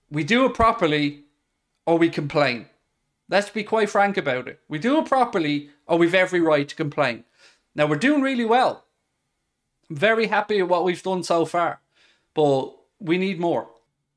We 0.10 0.24
do 0.24 0.46
it 0.46 0.54
properly 0.54 1.24
or 1.86 1.98
we 1.98 2.10
complain. 2.10 2.68
Let's 3.30 3.50
be 3.50 3.64
quite 3.64 3.90
frank 3.90 4.18
about 4.18 4.48
it. 4.48 4.60
We 4.68 4.80
do 4.80 5.00
it 5.00 5.06
properly 5.06 5.70
or 5.86 5.98
we've 5.98 6.16
every 6.16 6.42
right 6.42 6.68
to 6.68 6.76
complain. 6.76 7.24
Now 7.76 7.86
we're 7.86 7.96
doing 7.96 8.22
really 8.22 8.46
well. 8.46 8.86
I'm 9.90 9.96
very 9.96 10.28
happy 10.28 10.62
with 10.62 10.72
what 10.72 10.84
we've 10.84 11.02
done 11.02 11.24
so 11.24 11.46
far. 11.46 11.80
But 12.34 12.74
we 13.00 13.18
need 13.18 13.40
more. 13.40 13.70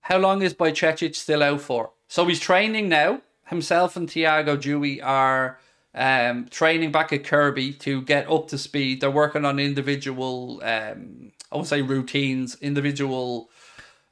How 0.03 0.19
long 0.19 0.43
is 0.43 0.55
Bajcetic 0.55 1.15
still 1.15 1.43
out 1.43 1.61
for? 1.61 1.91
So 2.09 2.25
he's 2.27 2.41
training 2.41 2.89
now 2.89 3.23
himself 3.47 3.97
and 3.97 4.09
Tiago 4.09 4.57
Dewey 4.57 5.01
are 5.01 5.59
um, 5.95 6.47
training 6.49 6.93
back 6.93 7.13
at 7.13 7.25
Kirkby 7.25 7.73
to 7.75 8.03
get 8.03 8.31
up 8.31 8.49
to 8.49 8.59
speed. 8.59 9.01
They're 9.01 9.11
working 9.11 9.45
on 9.45 9.59
individual, 9.59 10.61
um, 10.63 11.33
I 11.51 11.57
would 11.57 11.67
say 11.67 11.83
routines, 11.83 12.57
individual 12.61 13.51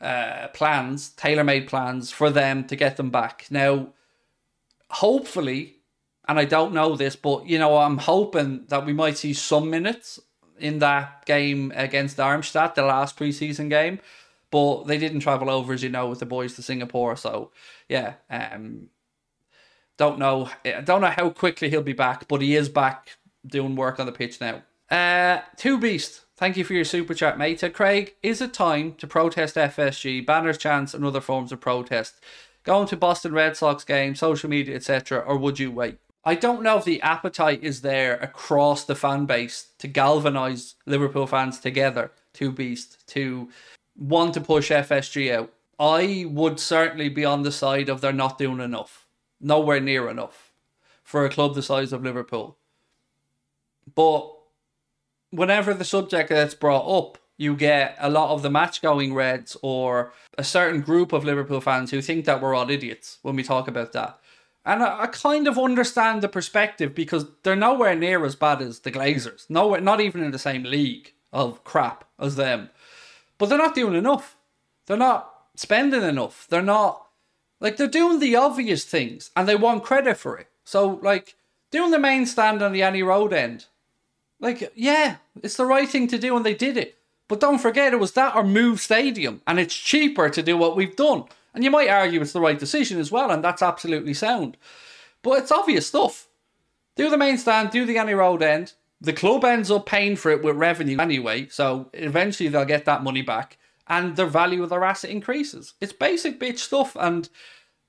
uh, 0.00 0.48
plans, 0.48 1.10
tailor 1.10 1.44
made 1.44 1.68
plans 1.68 2.10
for 2.10 2.30
them 2.30 2.64
to 2.66 2.76
get 2.76 2.96
them 2.96 3.10
back. 3.10 3.46
Now, 3.50 3.88
hopefully, 4.90 5.76
and 6.26 6.38
I 6.38 6.46
don't 6.46 6.72
know 6.72 6.96
this, 6.96 7.16
but 7.16 7.46
you 7.46 7.58
know, 7.58 7.76
I'm 7.76 7.98
hoping 7.98 8.64
that 8.68 8.86
we 8.86 8.92
might 8.92 9.18
see 9.18 9.34
some 9.34 9.68
minutes 9.68 10.18
in 10.58 10.78
that 10.78 11.26
game 11.26 11.72
against 11.74 12.16
Darmstadt, 12.16 12.74
the 12.74 12.82
last 12.82 13.18
preseason 13.18 13.68
game. 13.68 13.98
But 14.50 14.84
they 14.84 14.98
didn't 14.98 15.20
travel 15.20 15.50
over, 15.50 15.72
as 15.72 15.82
you 15.82 15.88
know, 15.88 16.08
with 16.08 16.20
the 16.20 16.26
boys 16.26 16.54
to 16.54 16.62
Singapore. 16.62 17.16
So, 17.16 17.50
yeah, 17.88 18.14
um, 18.30 18.88
don't 19.96 20.18
know. 20.18 20.50
I 20.64 20.80
don't 20.80 21.00
know 21.00 21.14
how 21.16 21.30
quickly 21.30 21.70
he'll 21.70 21.82
be 21.82 21.92
back, 21.92 22.28
but 22.28 22.42
he 22.42 22.56
is 22.56 22.68
back 22.68 23.16
doing 23.46 23.76
work 23.76 24.00
on 24.00 24.06
the 24.06 24.12
pitch 24.12 24.40
now. 24.40 24.62
Uh, 24.90 25.42
Two 25.56 25.78
Beast, 25.78 26.24
thank 26.36 26.56
you 26.56 26.64
for 26.64 26.74
your 26.74 26.84
super 26.84 27.14
chat, 27.14 27.38
mate. 27.38 27.62
Uh, 27.62 27.70
Craig, 27.70 28.14
is 28.22 28.40
it 28.40 28.52
time 28.52 28.94
to 28.94 29.06
protest 29.06 29.56
FSG, 29.56 30.24
banners, 30.26 30.58
chants, 30.58 30.94
and 30.94 31.04
other 31.04 31.20
forms 31.20 31.52
of 31.52 31.60
protest? 31.60 32.14
Going 32.64 32.86
to 32.88 32.96
Boston 32.96 33.32
Red 33.32 33.56
Sox 33.56 33.84
game, 33.84 34.14
social 34.14 34.48
media, 34.48 34.74
etc., 34.76 35.20
or 35.20 35.36
would 35.36 35.58
you 35.58 35.70
wait? 35.70 35.98
I 36.24 36.34
don't 36.34 36.62
know 36.62 36.78
if 36.78 36.84
the 36.84 37.02
appetite 37.02 37.62
is 37.62 37.82
there 37.82 38.16
across 38.16 38.84
the 38.84 38.94
fan 38.94 39.26
base 39.26 39.68
to 39.78 39.86
galvanise 39.86 40.74
Liverpool 40.86 41.26
fans 41.26 41.58
together, 41.60 42.12
Two 42.32 42.50
Beast, 42.50 43.06
to 43.08 43.50
want 43.96 44.34
to 44.34 44.40
push 44.40 44.70
FSG 44.70 45.34
out. 45.34 45.52
I 45.78 46.24
would 46.28 46.58
certainly 46.58 47.08
be 47.08 47.24
on 47.24 47.42
the 47.42 47.52
side 47.52 47.88
of 47.88 48.00
they're 48.00 48.12
not 48.12 48.38
doing 48.38 48.60
enough 48.60 49.03
nowhere 49.40 49.80
near 49.80 50.08
enough 50.08 50.52
for 51.02 51.24
a 51.24 51.30
club 51.30 51.54
the 51.54 51.62
size 51.62 51.92
of 51.92 52.02
Liverpool. 52.02 52.56
But 53.94 54.30
whenever 55.30 55.74
the 55.74 55.84
subject 55.84 56.30
gets 56.30 56.54
brought 56.54 56.86
up, 56.86 57.18
you 57.36 57.56
get 57.56 57.96
a 57.98 58.10
lot 58.10 58.30
of 58.30 58.42
the 58.42 58.50
match 58.50 58.80
going 58.80 59.12
Reds 59.12 59.56
or 59.60 60.12
a 60.38 60.44
certain 60.44 60.80
group 60.80 61.12
of 61.12 61.24
Liverpool 61.24 61.60
fans 61.60 61.90
who 61.90 62.00
think 62.00 62.24
that 62.24 62.40
we're 62.40 62.54
all 62.54 62.70
idiots 62.70 63.18
when 63.22 63.36
we 63.36 63.42
talk 63.42 63.68
about 63.68 63.92
that. 63.92 64.18
And 64.64 64.82
I, 64.82 65.02
I, 65.02 65.06
kind 65.08 65.46
of 65.46 65.58
understand 65.58 66.22
the 66.22 66.28
perspective 66.28 66.94
because 66.94 67.26
they're 67.42 67.56
nowhere 67.56 67.94
near 67.94 68.24
as 68.24 68.34
bad 68.34 68.62
as 68.62 68.80
the 68.80 68.92
Glazers. 68.92 69.50
Nowhere, 69.50 69.80
not 69.80 70.00
even 70.00 70.22
in 70.22 70.30
the 70.30 70.38
same 70.38 70.62
league 70.62 71.12
of 71.32 71.64
crap 71.64 72.04
as 72.18 72.36
them. 72.36 72.70
But 73.36 73.46
they're 73.46 73.58
not 73.58 73.74
doing 73.74 73.94
enough. 73.94 74.36
They're 74.86 74.96
not 74.96 75.30
spending 75.56 76.02
enough. 76.02 76.46
They're 76.48 76.62
not 76.62 77.04
like 77.64 77.78
they're 77.78 77.88
doing 77.88 78.18
the 78.18 78.36
obvious 78.36 78.84
things 78.84 79.30
and 79.34 79.48
they 79.48 79.56
want 79.56 79.84
credit 79.84 80.18
for 80.18 80.36
it. 80.36 80.48
So 80.64 81.00
like 81.02 81.34
doing 81.70 81.92
the 81.92 81.98
main 81.98 82.26
stand 82.26 82.60
on 82.60 82.72
the 82.72 82.82
Annie 82.82 83.02
Road 83.02 83.32
end. 83.32 83.64
Like, 84.38 84.70
yeah, 84.74 85.16
it's 85.42 85.56
the 85.56 85.64
right 85.64 85.88
thing 85.88 86.06
to 86.08 86.18
do 86.18 86.36
and 86.36 86.44
they 86.44 86.54
did 86.54 86.76
it. 86.76 86.98
But 87.26 87.40
don't 87.40 87.62
forget 87.62 87.94
it 87.94 87.98
was 87.98 88.12
that 88.12 88.36
or 88.36 88.44
move 88.44 88.80
stadium 88.80 89.40
and 89.46 89.58
it's 89.58 89.74
cheaper 89.74 90.28
to 90.28 90.42
do 90.42 90.58
what 90.58 90.76
we've 90.76 90.94
done. 90.94 91.24
And 91.54 91.64
you 91.64 91.70
might 91.70 91.88
argue 91.88 92.20
it's 92.20 92.34
the 92.34 92.40
right 92.40 92.58
decision 92.58 93.00
as 93.00 93.10
well, 93.10 93.30
and 93.30 93.42
that's 93.42 93.62
absolutely 93.62 94.12
sound. 94.12 94.58
But 95.22 95.38
it's 95.38 95.52
obvious 95.52 95.86
stuff. 95.86 96.26
Do 96.96 97.08
the 97.08 97.16
main 97.16 97.38
stand, 97.38 97.70
do 97.70 97.86
the 97.86 97.96
Annie 97.96 98.12
Road 98.12 98.42
end. 98.42 98.74
The 99.00 99.12
club 99.12 99.44
ends 99.44 99.70
up 99.70 99.86
paying 99.86 100.16
for 100.16 100.30
it 100.32 100.42
with 100.42 100.56
revenue 100.56 100.98
anyway, 100.98 101.46
so 101.48 101.88
eventually 101.94 102.48
they'll 102.48 102.64
get 102.64 102.84
that 102.84 103.04
money 103.04 103.22
back 103.22 103.56
and 103.86 104.16
the 104.16 104.26
value 104.26 104.62
of 104.62 104.70
their 104.70 104.84
asset 104.84 105.10
increases. 105.10 105.74
It's 105.80 105.92
basic 105.92 106.40
bitch 106.40 106.58
stuff, 106.58 106.96
and 106.98 107.28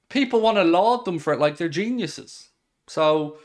people 0.09 0.41
want 0.41 0.57
to 0.57 0.63
laud 0.63 1.05
them 1.05 1.19
for 1.19 1.33
it 1.33 1.39
like 1.39 1.57
they're 1.57 1.69
geniuses. 1.69 2.49
So, 2.87 3.37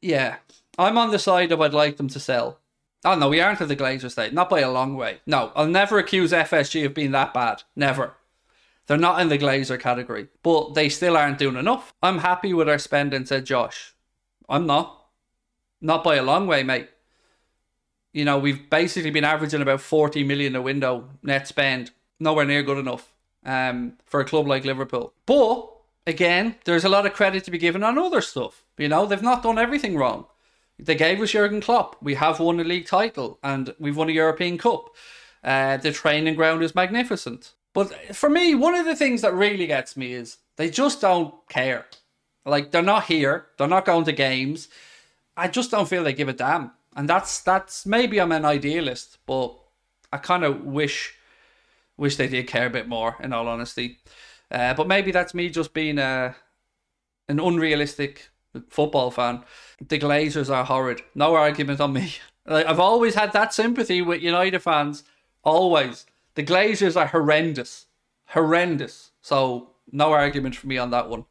yeah, 0.00 0.36
I'm 0.78 0.98
on 0.98 1.10
the 1.10 1.18
side 1.18 1.52
of 1.52 1.60
I'd 1.60 1.74
like 1.74 1.96
them 1.96 2.08
to 2.08 2.20
sell. 2.20 2.58
Oh 3.04 3.16
no, 3.16 3.28
we 3.28 3.40
aren't 3.40 3.60
at 3.60 3.68
the 3.68 3.76
Glazer 3.76 4.10
state, 4.10 4.32
not 4.32 4.48
by 4.48 4.60
a 4.60 4.70
long 4.70 4.96
way. 4.96 5.20
No, 5.26 5.52
I'll 5.56 5.66
never 5.66 5.98
accuse 5.98 6.32
FSG 6.32 6.86
of 6.86 6.94
being 6.94 7.10
that 7.12 7.34
bad. 7.34 7.62
Never. 7.74 8.14
They're 8.86 8.96
not 8.96 9.20
in 9.20 9.28
the 9.28 9.38
Glazer 9.38 9.78
category, 9.78 10.28
but 10.42 10.74
they 10.74 10.88
still 10.88 11.16
aren't 11.16 11.38
doing 11.38 11.56
enough. 11.56 11.94
I'm 12.02 12.18
happy 12.18 12.52
with 12.54 12.68
our 12.68 12.78
spending, 12.78 13.26
said 13.26 13.44
Josh. 13.44 13.94
I'm 14.48 14.66
not. 14.66 14.98
Not 15.80 16.04
by 16.04 16.14
a 16.16 16.22
long 16.22 16.46
way, 16.46 16.62
mate 16.62 16.88
you 18.12 18.24
know, 18.24 18.38
we've 18.38 18.68
basically 18.68 19.10
been 19.10 19.24
averaging 19.24 19.62
about 19.62 19.80
40 19.80 20.24
million 20.24 20.54
a 20.54 20.62
window 20.62 21.08
net 21.22 21.48
spend. 21.48 21.90
Nowhere 22.20 22.44
near 22.44 22.62
good 22.62 22.78
enough 22.78 23.12
um, 23.44 23.94
for 24.04 24.20
a 24.20 24.24
club 24.24 24.46
like 24.46 24.64
Liverpool. 24.64 25.12
But 25.26 25.68
again, 26.06 26.56
there's 26.64 26.84
a 26.84 26.88
lot 26.88 27.06
of 27.06 27.14
credit 27.14 27.44
to 27.44 27.50
be 27.50 27.58
given 27.58 27.82
on 27.82 27.98
other 27.98 28.20
stuff. 28.20 28.64
You 28.78 28.88
know, 28.88 29.06
they've 29.06 29.22
not 29.22 29.42
done 29.42 29.58
everything 29.58 29.96
wrong. 29.96 30.26
They 30.78 30.94
gave 30.94 31.20
us 31.20 31.30
Jurgen 31.30 31.60
Klopp. 31.60 31.96
We 32.02 32.14
have 32.14 32.38
won 32.38 32.60
a 32.60 32.64
league 32.64 32.86
title 32.86 33.38
and 33.42 33.74
we've 33.78 33.96
won 33.96 34.08
a 34.08 34.12
European 34.12 34.58
Cup. 34.58 34.90
Uh, 35.42 35.76
the 35.78 35.92
training 35.92 36.34
ground 36.34 36.62
is 36.62 36.74
magnificent. 36.74 37.52
But 37.72 38.14
for 38.14 38.28
me, 38.28 38.54
one 38.54 38.74
of 38.74 38.84
the 38.84 38.96
things 38.96 39.22
that 39.22 39.34
really 39.34 39.66
gets 39.66 39.96
me 39.96 40.12
is 40.12 40.38
they 40.56 40.70
just 40.70 41.00
don't 41.00 41.34
care. 41.48 41.86
Like, 42.44 42.70
they're 42.70 42.82
not 42.82 43.04
here, 43.04 43.46
they're 43.56 43.68
not 43.68 43.84
going 43.84 44.04
to 44.04 44.12
games. 44.12 44.68
I 45.36 45.48
just 45.48 45.70
don't 45.70 45.88
feel 45.88 46.04
they 46.04 46.12
give 46.12 46.28
a 46.28 46.32
damn 46.32 46.72
and 46.96 47.08
that's 47.08 47.40
that's 47.40 47.86
maybe 47.86 48.20
I'm 48.20 48.32
an 48.32 48.44
idealist, 48.44 49.18
but 49.26 49.56
I 50.12 50.18
kind 50.18 50.44
of 50.44 50.64
wish 50.64 51.14
wish 51.96 52.16
they 52.16 52.28
did 52.28 52.46
care 52.46 52.66
a 52.66 52.70
bit 52.70 52.88
more. 52.88 53.16
In 53.20 53.32
all 53.32 53.48
honesty, 53.48 53.98
uh, 54.50 54.74
but 54.74 54.88
maybe 54.88 55.10
that's 55.10 55.34
me 55.34 55.48
just 55.48 55.74
being 55.74 55.98
a 55.98 56.36
an 57.28 57.40
unrealistic 57.40 58.28
football 58.68 59.10
fan. 59.10 59.44
The 59.86 59.98
Glazers 59.98 60.54
are 60.54 60.64
horrid. 60.64 61.02
No 61.14 61.34
argument 61.34 61.80
on 61.80 61.92
me. 61.92 62.14
Like, 62.44 62.66
I've 62.66 62.80
always 62.80 63.14
had 63.14 63.32
that 63.34 63.54
sympathy 63.54 64.02
with 64.02 64.20
United 64.20 64.58
fans. 64.62 65.04
Always. 65.44 66.06
The 66.34 66.42
Glazers 66.42 67.00
are 67.00 67.06
horrendous. 67.06 67.86
Horrendous. 68.30 69.12
So 69.20 69.70
no 69.92 70.10
argument 70.10 70.56
for 70.56 70.66
me 70.66 70.76
on 70.76 70.90
that 70.90 71.08
one. 71.08 71.24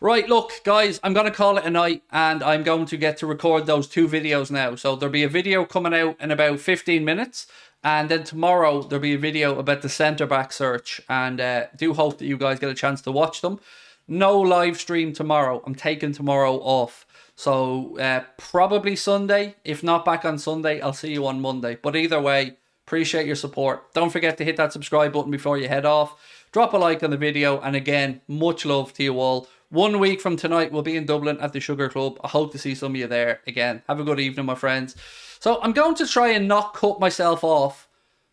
Right, 0.00 0.28
look, 0.28 0.52
guys, 0.62 1.00
I'm 1.02 1.14
going 1.14 1.24
to 1.24 1.32
call 1.32 1.56
it 1.56 1.64
a 1.64 1.70
night 1.70 2.02
and 2.10 2.42
I'm 2.42 2.62
going 2.62 2.84
to 2.86 2.98
get 2.98 3.16
to 3.18 3.26
record 3.26 3.64
those 3.64 3.88
two 3.88 4.06
videos 4.06 4.50
now. 4.50 4.74
So 4.74 4.94
there'll 4.94 5.12
be 5.12 5.22
a 5.22 5.28
video 5.28 5.64
coming 5.64 5.94
out 5.94 6.20
in 6.20 6.30
about 6.30 6.60
15 6.60 7.02
minutes. 7.02 7.46
And 7.82 8.10
then 8.10 8.24
tomorrow 8.24 8.82
there'll 8.82 9.02
be 9.02 9.14
a 9.14 9.18
video 9.18 9.58
about 9.58 9.80
the 9.80 9.88
centre 9.88 10.26
back 10.26 10.52
search. 10.52 11.00
And 11.08 11.40
uh, 11.40 11.66
do 11.74 11.94
hope 11.94 12.18
that 12.18 12.26
you 12.26 12.36
guys 12.36 12.58
get 12.58 12.68
a 12.68 12.74
chance 12.74 13.00
to 13.02 13.12
watch 13.12 13.40
them. 13.40 13.58
No 14.06 14.38
live 14.38 14.78
stream 14.78 15.14
tomorrow. 15.14 15.62
I'm 15.64 15.74
taking 15.74 16.12
tomorrow 16.12 16.56
off. 16.56 17.06
So 17.34 17.98
uh, 17.98 18.24
probably 18.36 18.96
Sunday. 18.96 19.56
If 19.64 19.82
not 19.82 20.04
back 20.04 20.26
on 20.26 20.38
Sunday, 20.38 20.80
I'll 20.80 20.92
see 20.92 21.12
you 21.12 21.26
on 21.26 21.40
Monday. 21.40 21.78
But 21.80 21.96
either 21.96 22.20
way, 22.20 22.58
appreciate 22.86 23.26
your 23.26 23.34
support. 23.34 23.94
Don't 23.94 24.10
forget 24.10 24.36
to 24.38 24.44
hit 24.44 24.58
that 24.58 24.74
subscribe 24.74 25.14
button 25.14 25.30
before 25.30 25.56
you 25.56 25.68
head 25.68 25.86
off. 25.86 26.20
Drop 26.52 26.74
a 26.74 26.76
like 26.76 27.02
on 27.02 27.10
the 27.10 27.16
video. 27.16 27.60
And 27.60 27.74
again, 27.74 28.20
much 28.28 28.66
love 28.66 28.92
to 28.94 29.02
you 29.02 29.18
all. 29.18 29.48
One 29.76 29.98
week 29.98 30.22
from 30.22 30.36
tonight, 30.36 30.72
we'll 30.72 30.80
be 30.80 30.96
in 30.96 31.04
Dublin 31.04 31.38
at 31.38 31.52
the 31.52 31.60
Sugar 31.60 31.90
Club. 31.90 32.18
I 32.24 32.28
hope 32.28 32.50
to 32.52 32.58
see 32.58 32.74
some 32.74 32.92
of 32.92 32.96
you 32.96 33.06
there 33.06 33.42
again. 33.46 33.82
Have 33.88 34.00
a 34.00 34.04
good 34.04 34.18
evening, 34.18 34.46
my 34.46 34.54
friends. 34.54 34.96
So 35.38 35.60
I'm 35.60 35.72
going 35.72 35.94
to 35.96 36.06
try 36.06 36.28
and 36.28 36.48
not 36.48 36.72
cut 36.72 36.98
myself 36.98 37.44
off 37.44 37.86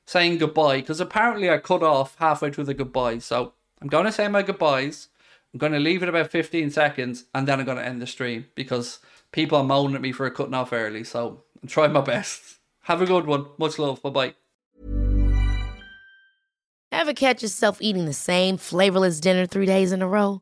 saying 0.05 0.37
goodbye 0.37 0.79
because 0.79 1.01
apparently 1.01 1.49
I 1.49 1.57
cut 1.57 1.83
off 1.83 2.15
halfway 2.17 2.49
through 2.49 2.63
the 2.63 2.73
goodbye. 2.73 3.17
So 3.17 3.51
I'm 3.81 3.89
going 3.89 4.05
to 4.05 4.11
say 4.13 4.29
my 4.29 4.41
goodbyes. 4.41 5.09
I'm 5.53 5.57
going 5.57 5.73
to 5.73 5.79
leave 5.79 6.01
it 6.01 6.07
about 6.07 6.31
15 6.31 6.69
seconds 6.71 7.25
and 7.35 7.45
then 7.45 7.59
I'm 7.59 7.65
going 7.65 7.77
to 7.77 7.85
end 7.85 8.01
the 8.01 8.07
stream 8.07 8.45
because 8.55 8.99
people 9.33 9.57
are 9.57 9.65
moaning 9.65 9.95
at 9.95 10.01
me 10.01 10.13
for 10.13 10.29
cutting 10.29 10.53
off 10.53 10.71
early. 10.71 11.03
So 11.03 11.43
I'm 11.61 11.67
trying 11.67 11.91
my 11.91 11.99
best. 11.99 12.59
Have 12.83 13.01
a 13.01 13.05
good 13.05 13.25
one. 13.25 13.47
Much 13.57 13.77
love. 13.77 14.01
Bye 14.01 14.09
bye. 14.11 14.33
Ever 16.93 17.13
catch 17.13 17.43
yourself 17.43 17.81
eating 17.81 18.05
the 18.05 18.13
same 18.13 18.55
flavorless 18.55 19.19
dinner 19.19 19.45
three 19.45 19.65
days 19.65 19.91
in 19.91 20.01
a 20.01 20.07
row? 20.07 20.41